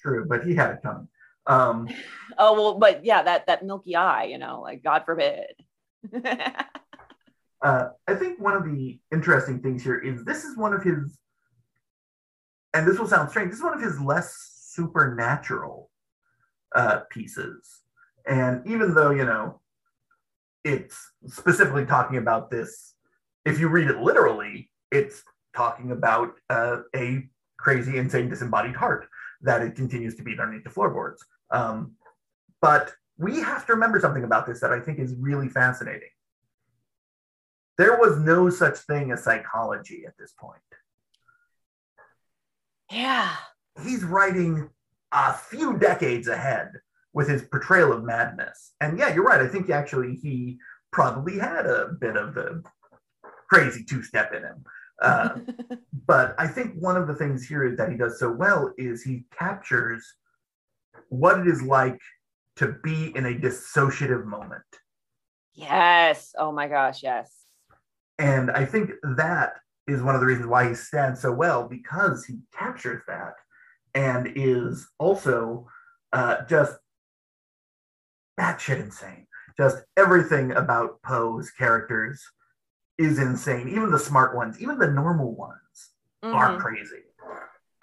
True 0.00 0.26
but 0.28 0.44
he 0.44 0.54
had 0.54 0.70
it 0.70 0.82
coming. 0.82 1.08
Um 1.46 1.88
oh 2.38 2.54
well 2.54 2.78
but 2.78 3.04
yeah 3.04 3.22
that 3.22 3.46
that 3.46 3.64
milky 3.64 3.96
eye 3.96 4.24
you 4.24 4.38
know 4.38 4.60
like 4.62 4.82
god 4.82 5.04
forbid. 5.04 5.54
Uh 7.62 7.90
i 8.08 8.14
think 8.14 8.40
one 8.40 8.56
of 8.56 8.64
the 8.64 8.98
interesting 9.12 9.60
things 9.60 9.82
here 9.82 9.98
is 9.98 10.24
this 10.24 10.44
is 10.44 10.56
one 10.56 10.72
of 10.72 10.82
his 10.82 11.18
and 12.72 12.88
this 12.88 12.98
will 12.98 13.06
sound 13.06 13.28
strange 13.28 13.50
this 13.50 13.58
is 13.58 13.62
one 13.62 13.74
of 13.74 13.82
his 13.82 14.00
less 14.00 14.34
supernatural 14.70 15.90
uh, 16.74 17.00
pieces. 17.10 17.80
And 18.26 18.66
even 18.66 18.94
though, 18.94 19.10
you 19.10 19.24
know, 19.24 19.59
it's 20.64 21.12
specifically 21.26 21.86
talking 21.86 22.18
about 22.18 22.50
this, 22.50 22.94
if 23.44 23.58
you 23.58 23.68
read 23.68 23.88
it 23.88 23.98
literally, 23.98 24.70
it's 24.90 25.22
talking 25.54 25.92
about 25.92 26.34
uh, 26.48 26.78
a 26.94 27.28
crazy, 27.58 27.96
insane, 27.96 28.28
disembodied 28.28 28.76
heart 28.76 29.06
that 29.42 29.62
it 29.62 29.74
continues 29.74 30.14
to 30.16 30.22
beat 30.22 30.38
underneath 30.38 30.64
the 30.64 30.70
floorboards. 30.70 31.24
Um, 31.50 31.92
but 32.60 32.92
we 33.16 33.40
have 33.40 33.66
to 33.66 33.72
remember 33.72 34.00
something 34.00 34.24
about 34.24 34.46
this 34.46 34.60
that 34.60 34.72
I 34.72 34.80
think 34.80 34.98
is 34.98 35.14
really 35.14 35.48
fascinating. 35.48 36.08
There 37.78 37.96
was 37.96 38.18
no 38.18 38.50
such 38.50 38.76
thing 38.78 39.10
as 39.10 39.24
psychology 39.24 40.04
at 40.06 40.14
this 40.18 40.32
point. 40.38 40.60
Yeah 42.90 43.34
he's 43.84 44.04
writing 44.04 44.68
a 45.12 45.32
few 45.34 45.78
decades 45.78 46.28
ahead 46.28 46.72
with 47.12 47.28
his 47.28 47.42
portrayal 47.42 47.92
of 47.92 48.04
madness. 48.04 48.72
And 48.80 48.98
yeah, 48.98 49.12
you're 49.14 49.24
right. 49.24 49.40
I 49.40 49.48
think 49.48 49.70
actually 49.70 50.16
he 50.16 50.58
probably 50.92 51.38
had 51.38 51.66
a 51.66 51.88
bit 52.00 52.16
of 52.16 52.34
the 52.34 52.62
crazy 53.48 53.84
two 53.84 54.02
step 54.02 54.32
in 54.32 54.42
him. 54.42 54.64
Uh, 55.00 55.38
but 56.06 56.34
I 56.36 56.46
think 56.46 56.74
one 56.74 56.98
of 56.98 57.08
the 57.08 57.14
things 57.14 57.48
here 57.48 57.74
that 57.74 57.88
he 57.88 57.96
does 57.96 58.18
so 58.18 58.30
well 58.30 58.70
is 58.76 59.02
he 59.02 59.24
captures 59.34 60.06
what 61.08 61.38
it 61.38 61.46
is 61.46 61.62
like 61.62 61.98
to 62.56 62.76
be 62.84 63.16
in 63.16 63.24
a 63.24 63.32
dissociative 63.32 64.26
moment. 64.26 64.62
Yes. 65.54 66.34
Oh 66.36 66.52
my 66.52 66.68
gosh. 66.68 67.02
Yes. 67.02 67.32
And 68.18 68.50
I 68.50 68.66
think 68.66 68.90
that 69.16 69.54
is 69.86 70.02
one 70.02 70.14
of 70.14 70.20
the 70.20 70.26
reasons 70.26 70.48
why 70.48 70.68
he 70.68 70.74
stands 70.74 71.20
so 71.20 71.32
well 71.32 71.66
because 71.66 72.26
he 72.26 72.40
captures 72.52 73.02
that 73.08 73.32
and 73.94 74.32
is 74.36 74.86
also 74.98 75.66
uh, 76.12 76.44
just 76.48 76.76
batshit 78.40 78.80
insane. 78.80 79.26
Just 79.56 79.78
everything 79.96 80.52
about 80.52 81.02
Poe's 81.02 81.50
characters 81.50 82.22
is 82.98 83.18
insane. 83.18 83.68
Even 83.68 83.90
the 83.90 83.98
smart 83.98 84.34
ones, 84.34 84.60
even 84.60 84.78
the 84.78 84.90
normal 84.90 85.34
ones 85.34 85.90
mm-hmm. 86.24 86.34
are 86.34 86.58
crazy. 86.58 86.96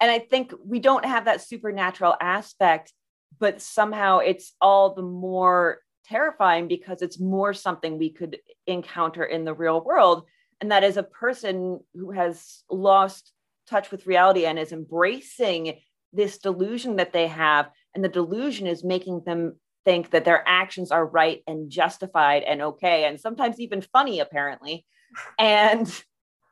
And 0.00 0.10
I 0.10 0.20
think 0.20 0.52
we 0.64 0.78
don't 0.78 1.04
have 1.04 1.24
that 1.24 1.42
supernatural 1.42 2.14
aspect, 2.20 2.92
but 3.38 3.60
somehow 3.60 4.18
it's 4.18 4.54
all 4.60 4.94
the 4.94 5.02
more 5.02 5.80
terrifying 6.06 6.68
because 6.68 7.02
it's 7.02 7.20
more 7.20 7.52
something 7.52 7.98
we 7.98 8.10
could 8.10 8.38
encounter 8.66 9.24
in 9.24 9.44
the 9.44 9.54
real 9.54 9.82
world. 9.82 10.24
And 10.60 10.70
that 10.72 10.84
is 10.84 10.96
a 10.96 11.02
person 11.02 11.80
who 11.94 12.12
has 12.12 12.62
lost 12.70 13.32
touch 13.68 13.90
with 13.90 14.06
reality 14.06 14.46
and 14.46 14.58
is 14.58 14.72
embracing 14.72 15.80
this 16.12 16.38
delusion 16.38 16.96
that 16.96 17.12
they 17.12 17.26
have 17.26 17.68
and 17.94 18.02
the 18.02 18.08
delusion 18.08 18.66
is 18.66 18.82
making 18.82 19.22
them 19.26 19.56
think 19.88 20.10
that 20.10 20.26
their 20.26 20.46
actions 20.46 20.90
are 20.90 21.06
right 21.06 21.42
and 21.46 21.70
justified 21.70 22.42
and 22.42 22.60
okay 22.60 23.06
and 23.06 23.18
sometimes 23.18 23.58
even 23.58 23.80
funny 23.80 24.20
apparently. 24.20 24.84
And 25.38 25.88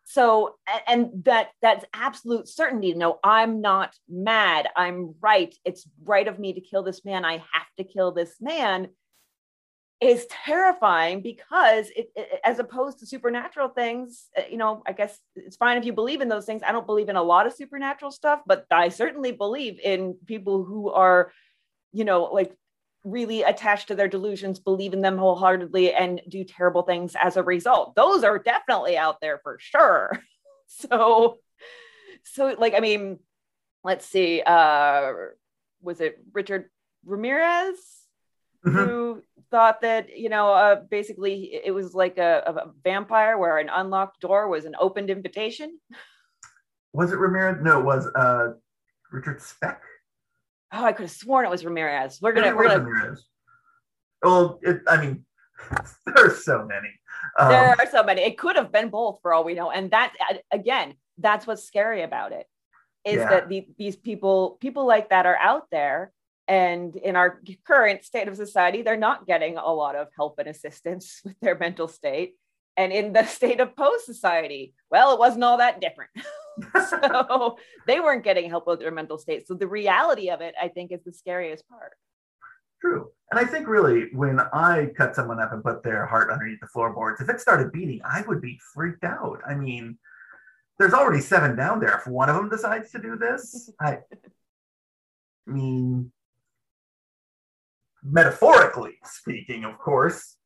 so 0.06 0.54
and 0.88 1.10
that 1.24 1.48
that's 1.60 1.84
absolute 1.92 2.48
certainty. 2.48 2.94
No 2.94 3.18
i'm 3.22 3.60
not 3.60 3.94
mad. 4.08 4.68
I'm 4.74 5.14
right. 5.20 5.54
It's 5.66 5.86
right 6.04 6.26
of 6.26 6.38
me 6.38 6.54
to 6.54 6.62
kill 6.62 6.82
this 6.82 7.04
man. 7.04 7.26
I 7.26 7.34
have 7.52 7.70
to 7.76 7.84
kill 7.84 8.12
this 8.12 8.36
man 8.40 8.88
is 10.00 10.26
terrifying 10.30 11.20
because 11.20 11.88
it, 11.94 12.08
it, 12.16 12.40
as 12.42 12.58
opposed 12.58 12.98
to 13.00 13.06
supernatural 13.06 13.70
things 13.70 14.28
uh, 14.36 14.42
you 14.50 14.58
know 14.58 14.82
i 14.86 14.92
guess 14.92 15.18
it's 15.34 15.56
fine 15.56 15.78
if 15.78 15.86
you 15.86 15.92
believe 15.94 16.20
in 16.20 16.28
those 16.28 16.44
things. 16.44 16.62
I 16.62 16.72
don't 16.72 16.84
believe 16.86 17.08
in 17.08 17.16
a 17.16 17.22
lot 17.22 17.46
of 17.46 17.54
supernatural 17.54 18.10
stuff 18.10 18.40
but 18.46 18.66
i 18.70 18.90
certainly 18.90 19.32
believe 19.32 19.80
in 19.80 20.16
people 20.26 20.64
who 20.64 20.90
are 20.90 21.32
you 21.92 22.04
know 22.04 22.24
like 22.24 22.52
really 23.06 23.42
attached 23.42 23.88
to 23.88 23.94
their 23.94 24.08
delusions 24.08 24.58
believe 24.58 24.92
in 24.92 25.00
them 25.00 25.16
wholeheartedly 25.16 25.94
and 25.94 26.20
do 26.28 26.44
terrible 26.44 26.82
things 26.82 27.14
as 27.20 27.36
a 27.36 27.42
result. 27.42 27.94
Those 27.94 28.24
are 28.24 28.38
definitely 28.38 28.98
out 28.98 29.20
there 29.20 29.38
for 29.42 29.58
sure. 29.60 30.18
So 30.68 31.38
so 32.24 32.54
like 32.58 32.74
i 32.74 32.80
mean 32.80 33.18
let's 33.84 34.06
see 34.06 34.42
uh 34.42 35.12
was 35.80 36.00
it 36.00 36.18
richard 36.32 36.68
ramirez 37.04 37.76
mm-hmm. 38.66 38.76
who 38.76 39.22
thought 39.50 39.82
that 39.82 40.16
you 40.16 40.28
know 40.28 40.52
uh, 40.52 40.80
basically 40.90 41.60
it 41.64 41.70
was 41.70 41.94
like 41.94 42.18
a, 42.18 42.42
a, 42.46 42.72
vampire 42.82 43.38
where 43.38 43.58
an 43.58 43.68
unlocked 43.68 44.20
door 44.20 44.48
was 44.48 44.64
an 44.64 44.74
opened 44.80 45.08
invitation? 45.08 45.78
Was 46.92 47.12
it 47.12 47.18
ramirez? 47.18 47.58
No 47.62 47.78
it 47.78 47.84
was 47.84 48.06
uh 48.08 48.54
richard 49.12 49.40
speck 49.40 49.80
oh 50.76 50.84
i 50.84 50.92
could 50.92 51.04
have 51.04 51.10
sworn 51.10 51.44
it 51.44 51.50
was 51.50 51.64
ramirez 51.64 52.18
we're 52.20 52.32
gonna, 52.32 52.54
we're 52.54 52.68
gonna 52.68 52.84
ramirez. 52.84 53.26
well 54.22 54.58
it, 54.62 54.80
i 54.88 55.00
mean 55.00 55.24
there 56.06 56.26
are 56.26 56.34
so 56.34 56.64
many 56.64 56.88
um, 57.38 57.48
there 57.48 57.74
are 57.78 57.90
so 57.90 58.02
many 58.02 58.22
it 58.22 58.38
could 58.38 58.56
have 58.56 58.70
been 58.70 58.88
both 58.88 59.18
for 59.22 59.32
all 59.32 59.44
we 59.44 59.54
know 59.54 59.70
and 59.70 59.90
that 59.90 60.12
again 60.52 60.94
that's 61.18 61.46
what's 61.46 61.64
scary 61.64 62.02
about 62.02 62.32
it 62.32 62.46
is 63.04 63.16
yeah. 63.16 63.28
that 63.28 63.48
the, 63.48 63.66
these 63.78 63.96
people 63.96 64.58
people 64.60 64.86
like 64.86 65.10
that 65.10 65.26
are 65.26 65.36
out 65.36 65.66
there 65.70 66.12
and 66.48 66.94
in 66.96 67.16
our 67.16 67.40
current 67.64 68.04
state 68.04 68.28
of 68.28 68.36
society, 68.36 68.82
they're 68.82 68.96
not 68.96 69.26
getting 69.26 69.56
a 69.56 69.72
lot 69.72 69.96
of 69.96 70.08
help 70.14 70.38
and 70.38 70.48
assistance 70.48 71.20
with 71.24 71.38
their 71.40 71.58
mental 71.58 71.88
state. 71.88 72.34
And 72.76 72.92
in 72.92 73.12
the 73.12 73.24
state 73.26 73.60
of 73.60 73.76
post 73.76 74.06
society, 74.06 74.74
well, 74.90 75.12
it 75.12 75.18
wasn't 75.18 75.44
all 75.44 75.58
that 75.58 75.80
different. 75.80 76.10
so 76.88 77.58
they 77.86 78.00
weren't 78.00 78.24
getting 78.24 78.48
help 78.48 78.66
with 78.66 78.80
their 78.80 78.90
mental 78.90 79.18
state. 79.18 79.46
So 79.46 79.54
the 79.54 79.66
reality 79.66 80.30
of 80.30 80.40
it, 80.40 80.54
I 80.60 80.68
think, 80.68 80.92
is 80.92 81.02
the 81.04 81.12
scariest 81.12 81.68
part. 81.68 81.92
True. 82.80 83.10
And 83.30 83.40
I 83.40 83.44
think 83.44 83.66
really 83.66 84.06
when 84.12 84.38
I 84.38 84.90
cut 84.96 85.16
someone 85.16 85.40
up 85.40 85.52
and 85.52 85.64
put 85.64 85.82
their 85.82 86.06
heart 86.06 86.30
underneath 86.30 86.60
the 86.60 86.68
floorboards, 86.68 87.20
if 87.20 87.28
it 87.28 87.40
started 87.40 87.72
beating, 87.72 88.00
I 88.04 88.22
would 88.28 88.40
be 88.40 88.60
freaked 88.74 89.04
out. 89.04 89.40
I 89.46 89.54
mean, 89.54 89.98
there's 90.78 90.92
already 90.92 91.20
seven 91.20 91.56
down 91.56 91.80
there. 91.80 91.96
If 91.98 92.06
one 92.06 92.28
of 92.28 92.36
them 92.36 92.48
decides 92.48 92.90
to 92.92 92.98
do 92.98 93.16
this, 93.16 93.70
I 93.80 94.00
mean, 95.46 96.12
metaphorically 98.02 98.98
speaking, 99.04 99.64
of 99.64 99.78
course. 99.78 100.36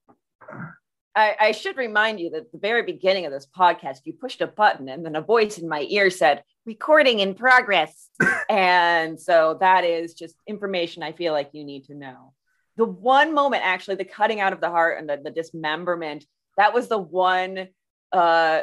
I, 1.15 1.37
I, 1.41 1.53
should 1.53 1.77
remind 1.77 2.21
you 2.21 2.31
that 2.31 2.43
at 2.43 2.53
the 2.53 2.59
very 2.59 2.83
beginning 2.83 3.27
of 3.27 3.33
this 3.33 3.47
podcast, 3.47 4.01
you 4.05 4.13
pushed 4.13 4.41
a 4.41 4.47
button 4.47 4.89
and 4.89 5.05
then 5.05 5.17
a 5.17 5.21
voice 5.21 5.59
in 5.59 5.69
my 5.69 5.87
ear 5.89 6.09
said, 6.11 6.45
recording 6.65 7.21
in 7.21 7.35
progress. 7.35 8.09
and 8.49 9.21
so 9.21 9.57
that 9.61 9.85
is 9.85 10.15
just 10.15 10.37
information 10.47 11.03
I 11.03 11.13
feel 11.13 11.33
like 11.33 11.51
you 11.53 11.65
need 11.65 11.85
to 11.87 11.95
know. 11.95 12.33
The 12.77 12.85
one 12.85 13.35
moment, 13.35 13.65
actually, 13.65 13.97
the 13.97 14.05
cutting 14.05 14.41
out 14.41 14.53
of 14.53 14.61
the 14.61 14.71
heart 14.71 14.99
and 14.99 15.09
the, 15.09 15.21
the 15.23 15.31
dismemberment, 15.31 16.25
that 16.57 16.73
was 16.73 16.89
the 16.89 16.99
one 16.99 17.69
uh, 18.13 18.61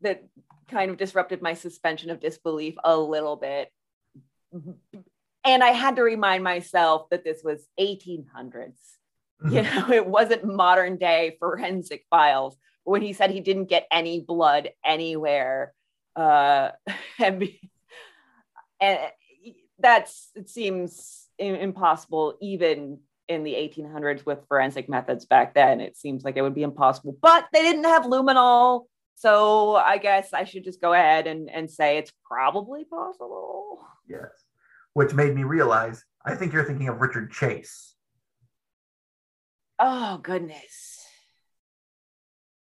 that 0.00 0.24
kind 0.68 0.90
of 0.90 0.96
disrupted 0.96 1.42
my 1.42 1.54
suspension 1.54 2.10
of 2.10 2.20
disbelief 2.20 2.74
a 2.82 2.96
little 2.96 3.36
bit 3.36 3.70
and 5.44 5.62
I 5.62 5.70
had 5.70 5.96
to 5.96 6.02
remind 6.02 6.42
myself 6.42 7.08
that 7.10 7.24
this 7.24 7.42
was 7.44 7.66
1800s. 7.78 8.78
You 9.50 9.62
know, 9.62 9.90
it 9.90 10.06
wasn't 10.06 10.44
modern 10.44 10.96
day 10.96 11.36
forensic 11.38 12.06
files. 12.08 12.56
When 12.84 13.02
he 13.02 13.12
said 13.12 13.30
he 13.30 13.40
didn't 13.40 13.66
get 13.66 13.86
any 13.90 14.20
blood 14.20 14.70
anywhere, 14.84 15.74
uh, 16.16 16.70
and, 17.18 17.48
and 18.80 18.98
that's 19.78 20.30
it 20.34 20.48
seems 20.48 21.28
impossible 21.38 22.38
even 22.40 23.00
in 23.28 23.42
the 23.42 23.54
1800s 23.54 24.24
with 24.24 24.46
forensic 24.48 24.88
methods 24.88 25.26
back 25.26 25.54
then. 25.54 25.80
It 25.80 25.96
seems 25.96 26.24
like 26.24 26.36
it 26.36 26.42
would 26.42 26.54
be 26.54 26.62
impossible, 26.62 27.16
but 27.20 27.46
they 27.52 27.62
didn't 27.62 27.84
have 27.84 28.04
luminol. 28.04 28.84
So 29.14 29.76
I 29.76 29.98
guess 29.98 30.32
I 30.32 30.44
should 30.44 30.64
just 30.64 30.80
go 30.80 30.92
ahead 30.92 31.26
and, 31.26 31.50
and 31.50 31.70
say 31.70 31.98
it's 31.98 32.12
probably 32.26 32.84
possible. 32.84 33.86
Yes 34.08 34.30
which 34.94 35.12
made 35.12 35.34
me 35.34 35.44
realize 35.44 36.02
I 36.24 36.34
think 36.34 36.52
you're 36.52 36.64
thinking 36.64 36.88
of 36.88 37.00
Richard 37.00 37.30
Chase. 37.30 37.93
Oh 39.78 40.18
goodness. 40.18 41.04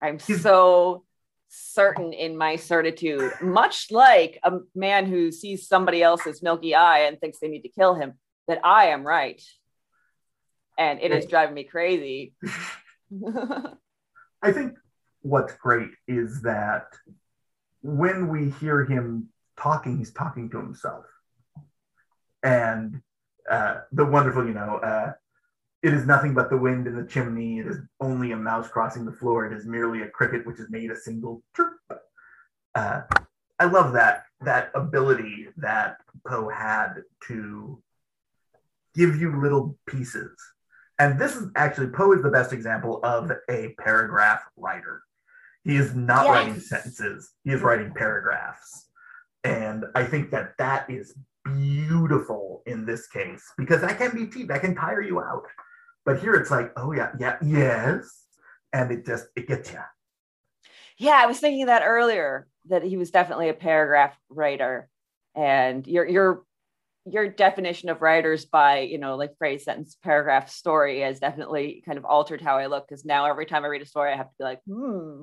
I'm 0.02 0.20
so 0.20 1.04
certain 1.50 2.14
in 2.14 2.38
my 2.38 2.56
certitude, 2.56 3.32
much 3.42 3.92
like 3.92 4.40
a 4.44 4.60
man 4.74 5.06
who 5.06 5.32
sees 5.32 5.68
somebody 5.68 6.02
else's 6.02 6.42
milky 6.42 6.74
eye 6.74 7.02
and 7.02 7.20
thinks 7.20 7.40
they 7.40 7.50
need 7.50 7.62
to 7.64 7.70
kill 7.70 7.96
him, 7.96 8.14
that 8.48 8.62
I 8.64 8.88
am 8.88 9.04
right. 9.04 9.42
And 10.78 11.00
it 11.02 11.12
is 11.12 11.26
driving 11.28 11.54
me 11.54 11.66
crazy. 11.66 12.34
I 14.42 14.52
think 14.52 14.74
what's 15.22 15.54
great 15.56 15.92
is 16.08 16.42
that 16.42 16.88
when 17.82 18.30
we 18.30 18.50
hear 18.52 18.86
him 18.86 19.30
talking, 19.58 19.98
he's 19.98 20.12
talking 20.12 20.50
to 20.52 20.58
himself. 20.58 21.06
And 22.42 23.02
uh, 23.50 23.82
the 23.92 24.06
wonderful, 24.06 24.46
you 24.46 24.54
know, 24.54 24.78
uh, 24.78 25.14
it 25.84 25.94
is 25.94 26.06
nothing 26.06 26.34
but 26.34 26.50
the 26.50 26.58
wind 26.58 26.88
in 26.88 26.96
the 26.96 27.06
chimney. 27.06 27.60
It 27.60 27.67
is 27.67 27.78
only 28.00 28.32
a 28.32 28.38
mouse 28.38 28.67
crossing 28.67 29.06
the 29.06 29.12
floor. 29.12 29.46
It 29.46 29.58
is 29.58 29.65
merely 29.65 30.02
a 30.02 30.10
cricket 30.10 30.46
which 30.46 30.58
has 30.58 30.70
made 30.70 30.91
a 30.91 30.96
single 30.96 31.41
chirp. 31.56 31.74
Uh, 32.76 33.02
I 33.60 33.65
love 33.65 33.94
that 33.94 34.26
that 34.41 34.72
ability 34.74 35.48
that 35.58 35.98
Poe 36.28 36.50
had 36.50 36.96
to 37.28 37.82
give 38.96 39.20
you 39.20 39.39
little 39.39 39.78
pieces. 39.88 40.32
And 41.00 41.20
this 41.20 41.36
is 41.36 41.50
actually 41.56 41.88
Poe 41.88 42.13
is 42.13 42.22
the 42.22 42.30
best 42.30 42.54
example 42.54 43.00
of 43.04 43.32
a 43.50 43.74
paragraph 43.80 44.41
writer. 44.56 45.04
He 45.63 45.76
is 45.76 45.96
not 45.96 46.26
yes. 46.26 46.32
writing 46.32 46.60
sentences. 46.60 47.34
He 47.44 47.52
is 47.52 47.62
writing 47.62 47.94
paragraphs. 47.96 48.88
And 49.44 49.86
I 49.96 50.04
think 50.04 50.32
that 50.32 50.58
that 50.58 50.89
is 50.89 51.15
beautiful 51.44 52.62
in 52.65 52.86
this 52.86 53.08
case 53.08 53.44
because 53.58 53.82
that 53.82 53.98
can 53.98 54.15
be 54.15 54.28
cheap. 54.28 54.48
That 54.48 54.62
can 54.62 54.76
tire 54.76 55.02
you 55.02 55.20
out. 55.20 55.46
But 56.06 56.20
here 56.20 56.34
it's 56.34 56.52
like, 56.52 56.72
oh 56.78 56.94
yeah, 56.94 57.12
yeah, 57.20 57.38
yes, 57.44 58.26
and 58.74 58.92
it 58.92 59.06
just 59.06 59.28
it 59.36 59.48
gets 59.48 59.72
you. 59.72 59.80
Yeah, 60.98 61.20
I 61.22 61.26
was 61.26 61.40
thinking 61.40 61.68
that 61.68 61.84
earlier 61.86 62.48
that 62.68 62.84
he 62.84 62.98
was 62.98 63.12
definitely 63.12 63.50
a 63.50 63.54
paragraph 63.54 64.16
writer, 64.30 64.90
and 65.36 65.86
your 65.86 66.08
your 66.08 66.44
your 67.06 67.28
definition 67.28 67.90
of 67.90 68.02
writers 68.02 68.46
by 68.46 68.80
you 68.80 68.98
know 68.98 69.16
like 69.16 69.38
phrase 69.38 69.64
sentence 69.64 69.98
paragraph 70.04 70.50
story 70.50 71.02
has 71.02 71.20
definitely 71.20 71.84
kind 71.86 71.98
of 71.98 72.06
altered 72.06 72.42
how 72.42 72.58
I 72.58 72.68
look 72.68 72.88
because 72.88 73.06
now 73.06 73.26
every 73.26 73.48
time 73.48 73.64
I 73.64 73.68
read 73.68 73.82
a 73.82 73.88
story 73.88 74.12
I 74.12 74.18
have 74.18 74.30
to 74.30 74.36
be 74.38 74.44
like 74.44 74.62
hmm 74.68 75.22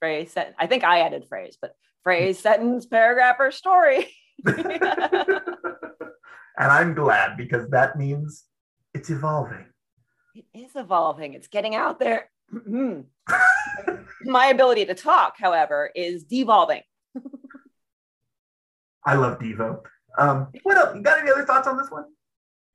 phrase 0.00 0.32
sentence. 0.32 0.56
I 0.58 0.66
think 0.66 0.82
I 0.82 1.00
added 1.00 1.26
phrase, 1.28 1.58
but 1.60 1.72
phrase 2.02 2.38
sentence 2.42 2.86
paragraph 2.86 3.36
or 3.38 3.50
story. 3.50 4.08
and 4.46 4.62
I'm 6.58 6.94
glad 6.94 7.36
because 7.36 7.68
that 7.70 7.96
means 7.96 8.44
it's 8.94 9.10
evolving 9.10 9.66
it 10.34 10.44
is 10.54 10.70
evolving. 10.74 11.34
It's 11.34 11.48
getting 11.48 11.74
out 11.74 11.98
there. 11.98 12.30
My 14.22 14.46
ability 14.46 14.86
to 14.86 14.94
talk, 14.94 15.34
however, 15.38 15.90
is 15.94 16.24
devolving. 16.24 16.82
I 19.04 19.14
love 19.14 19.38
Devo. 19.38 19.80
Um, 20.18 20.48
what 20.62 20.76
else? 20.76 20.94
You 20.94 21.02
got 21.02 21.20
any 21.20 21.30
other 21.30 21.44
thoughts 21.44 21.66
on 21.66 21.76
this 21.76 21.90
one? 21.90 22.04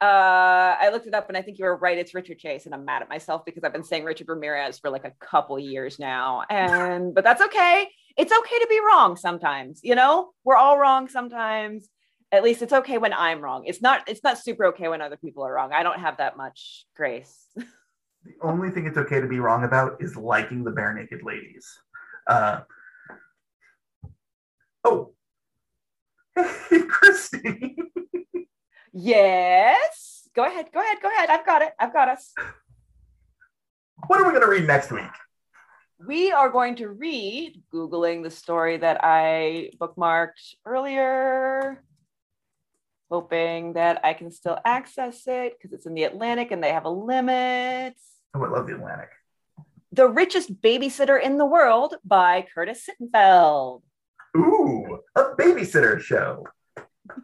Uh, 0.02 0.76
I 0.80 0.90
looked 0.92 1.08
it 1.08 1.14
up 1.14 1.30
and 1.30 1.38
I 1.38 1.42
think 1.42 1.58
you 1.58 1.66
were 1.66 1.78
right. 1.78 1.98
It's 1.98 2.14
Richard 2.14 2.40
Chase, 2.40 2.66
and 2.66 2.74
I'm 2.76 2.84
mad 2.84 3.02
at 3.02 3.10
myself 3.10 3.46
because 3.46 3.64
I've 3.64 3.74
been 3.74 3.84
saying 3.84 4.04
Richard 4.04 4.28
Ramirez 4.28 4.80
for 4.80 4.90
like 4.90 5.06
a 5.06 5.14
couple 5.20 5.58
years 5.60 6.00
now. 6.00 6.44
And 6.50 7.14
but 7.14 7.24
that's 7.24 7.42
okay. 7.42 7.88
It's 8.18 8.32
okay 8.32 8.60
to 8.60 8.68
be 8.70 8.80
wrong 8.86 9.16
sometimes. 9.16 9.82
You 9.84 9.96
know, 9.96 10.32
we're 10.44 10.56
all 10.56 10.78
wrong 10.78 11.08
sometimes 11.08 11.88
at 12.36 12.44
least 12.44 12.62
it's 12.62 12.74
okay 12.74 12.98
when 12.98 13.14
I'm 13.14 13.42
wrong. 13.42 13.64
It's 13.66 13.82
not 13.82 14.08
it's 14.08 14.24
not 14.24 14.38
super 14.38 14.66
okay 14.68 14.88
when 14.88 15.02
other 15.02 15.18
people 15.18 15.44
are 15.44 15.54
wrong. 15.54 15.72
I 15.74 15.84
don't 15.84 16.00
have 16.00 16.18
that 16.18 16.38
much 16.38 16.86
grace. 16.96 17.48
the 17.56 18.34
only 18.42 18.70
thing 18.70 18.86
it's 18.86 18.98
okay 18.98 19.20
to 19.20 19.28
be 19.28 19.40
wrong 19.40 19.64
about 19.64 20.02
is 20.02 20.16
liking 20.16 20.64
the 20.64 20.72
Barenaked 20.72 21.24
Ladies. 21.24 21.68
Uh, 22.28 22.62
oh, 24.84 25.14
hey, 26.36 26.82
Christy. 26.88 27.76
yes. 28.94 30.28
Go 30.36 30.46
ahead. 30.46 30.68
Go 30.74 30.82
ahead. 30.82 30.98
Go 31.02 31.10
ahead. 31.10 31.30
I've 31.30 31.46
got 31.46 31.62
it. 31.62 31.74
I've 31.80 31.94
got 31.94 32.10
us. 32.10 32.34
What 34.08 34.20
are 34.20 34.26
we 34.26 34.32
going 34.32 34.42
to 34.42 34.50
read 34.50 34.68
next 34.68 34.92
week? 34.92 35.04
we 36.06 36.32
are 36.32 36.50
going 36.50 36.76
to 36.76 36.90
read 36.90 37.62
googling 37.74 38.24
the 38.24 38.30
story 38.30 38.78
that 38.78 39.00
i 39.04 39.70
bookmarked 39.80 40.56
earlier 40.66 41.82
hoping 43.10 43.74
that 43.74 44.02
I 44.04 44.14
can 44.14 44.32
still 44.32 44.58
access 44.66 45.24
it 45.28 45.54
because 45.58 45.74
it's 45.74 45.86
in 45.86 45.94
the 45.94 46.04
Atlantic 46.04 46.52
and 46.52 46.64
they 46.64 46.72
have 46.72 46.86
a 46.86 46.90
limit. 46.90 47.96
Oh, 48.34 48.44
I 48.44 48.50
love 48.50 48.68
the 48.68 48.76
Atlantic. 48.76 49.10
The 49.92 50.08
Richest 50.08 50.62
Babysitter 50.62 51.22
in 51.22 51.38
the 51.38 51.46
World 51.46 51.96
by 52.04 52.46
Curtis 52.54 52.88
Sittenfeld. 52.90 53.82
Ooh, 54.36 55.00
a 55.16 55.24
babysitter 55.38 56.00
show. 56.00 56.46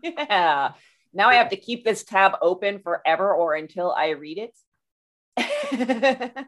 Yeah. 0.04 0.74
Now 1.12 1.30
I 1.30 1.36
have 1.36 1.50
to 1.50 1.56
keep 1.56 1.84
this 1.84 2.04
tab 2.04 2.34
open 2.42 2.80
forever 2.80 3.34
or 3.34 3.56
until 3.56 3.92
I 3.92 4.10
read 4.10 4.38
it. 4.38 4.56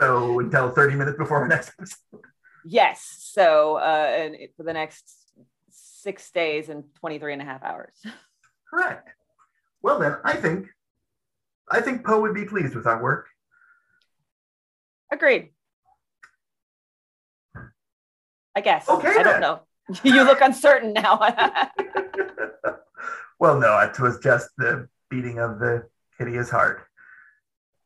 so 0.00 0.40
until 0.40 0.70
30 0.70 0.96
minutes 0.96 1.16
before 1.16 1.38
our 1.38 1.48
next 1.48 1.70
episode. 1.78 2.24
Yes. 2.66 3.16
So 3.20 3.76
uh, 3.76 4.10
and 4.10 4.36
for 4.56 4.64
the 4.64 4.72
next 4.72 5.08
six 5.70 6.30
days 6.30 6.68
and 6.68 6.84
23 7.00 7.34
and 7.34 7.42
a 7.42 7.44
half 7.44 7.62
hours. 7.62 7.94
Correct. 8.76 9.08
Well 9.80 9.98
then, 9.98 10.16
I 10.22 10.34
think 10.34 10.68
I 11.70 11.80
think 11.80 12.04
Poe 12.04 12.20
would 12.20 12.34
be 12.34 12.44
pleased 12.44 12.74
with 12.74 12.86
our 12.86 13.02
work. 13.02 13.28
Agreed. 15.10 15.48
I 18.54 18.60
guess. 18.60 18.86
Okay. 18.86 19.14
I 19.18 19.22
don't 19.22 19.40
know. 19.40 19.60
you 20.04 20.24
look 20.24 20.42
uncertain 20.42 20.92
now. 20.92 21.18
well, 23.38 23.58
no, 23.58 23.78
it 23.78 23.98
was 23.98 24.18
just 24.18 24.50
the 24.58 24.88
beating 25.08 25.38
of 25.38 25.58
the 25.58 25.88
hideous 26.18 26.50
heart. 26.50 26.86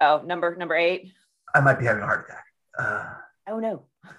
Oh, 0.01 0.23
number 0.25 0.57
number 0.57 0.75
eight. 0.75 1.13
I 1.55 1.61
might 1.61 1.79
be 1.79 1.85
having 1.85 2.03
a 2.03 2.07
heart 2.07 2.27
attack. 2.29 2.45
Uh, 2.77 3.15
oh 3.49 3.61
no. 3.61 3.85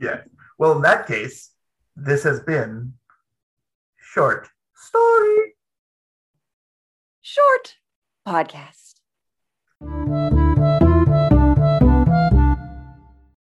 yeah. 0.00 0.22
Well, 0.58 0.76
in 0.76 0.82
that 0.82 1.06
case, 1.06 1.50
this 1.94 2.22
has 2.22 2.40
been 2.40 2.94
short 3.98 4.48
story 4.74 5.54
short 7.30 7.76
podcast. 8.26 8.94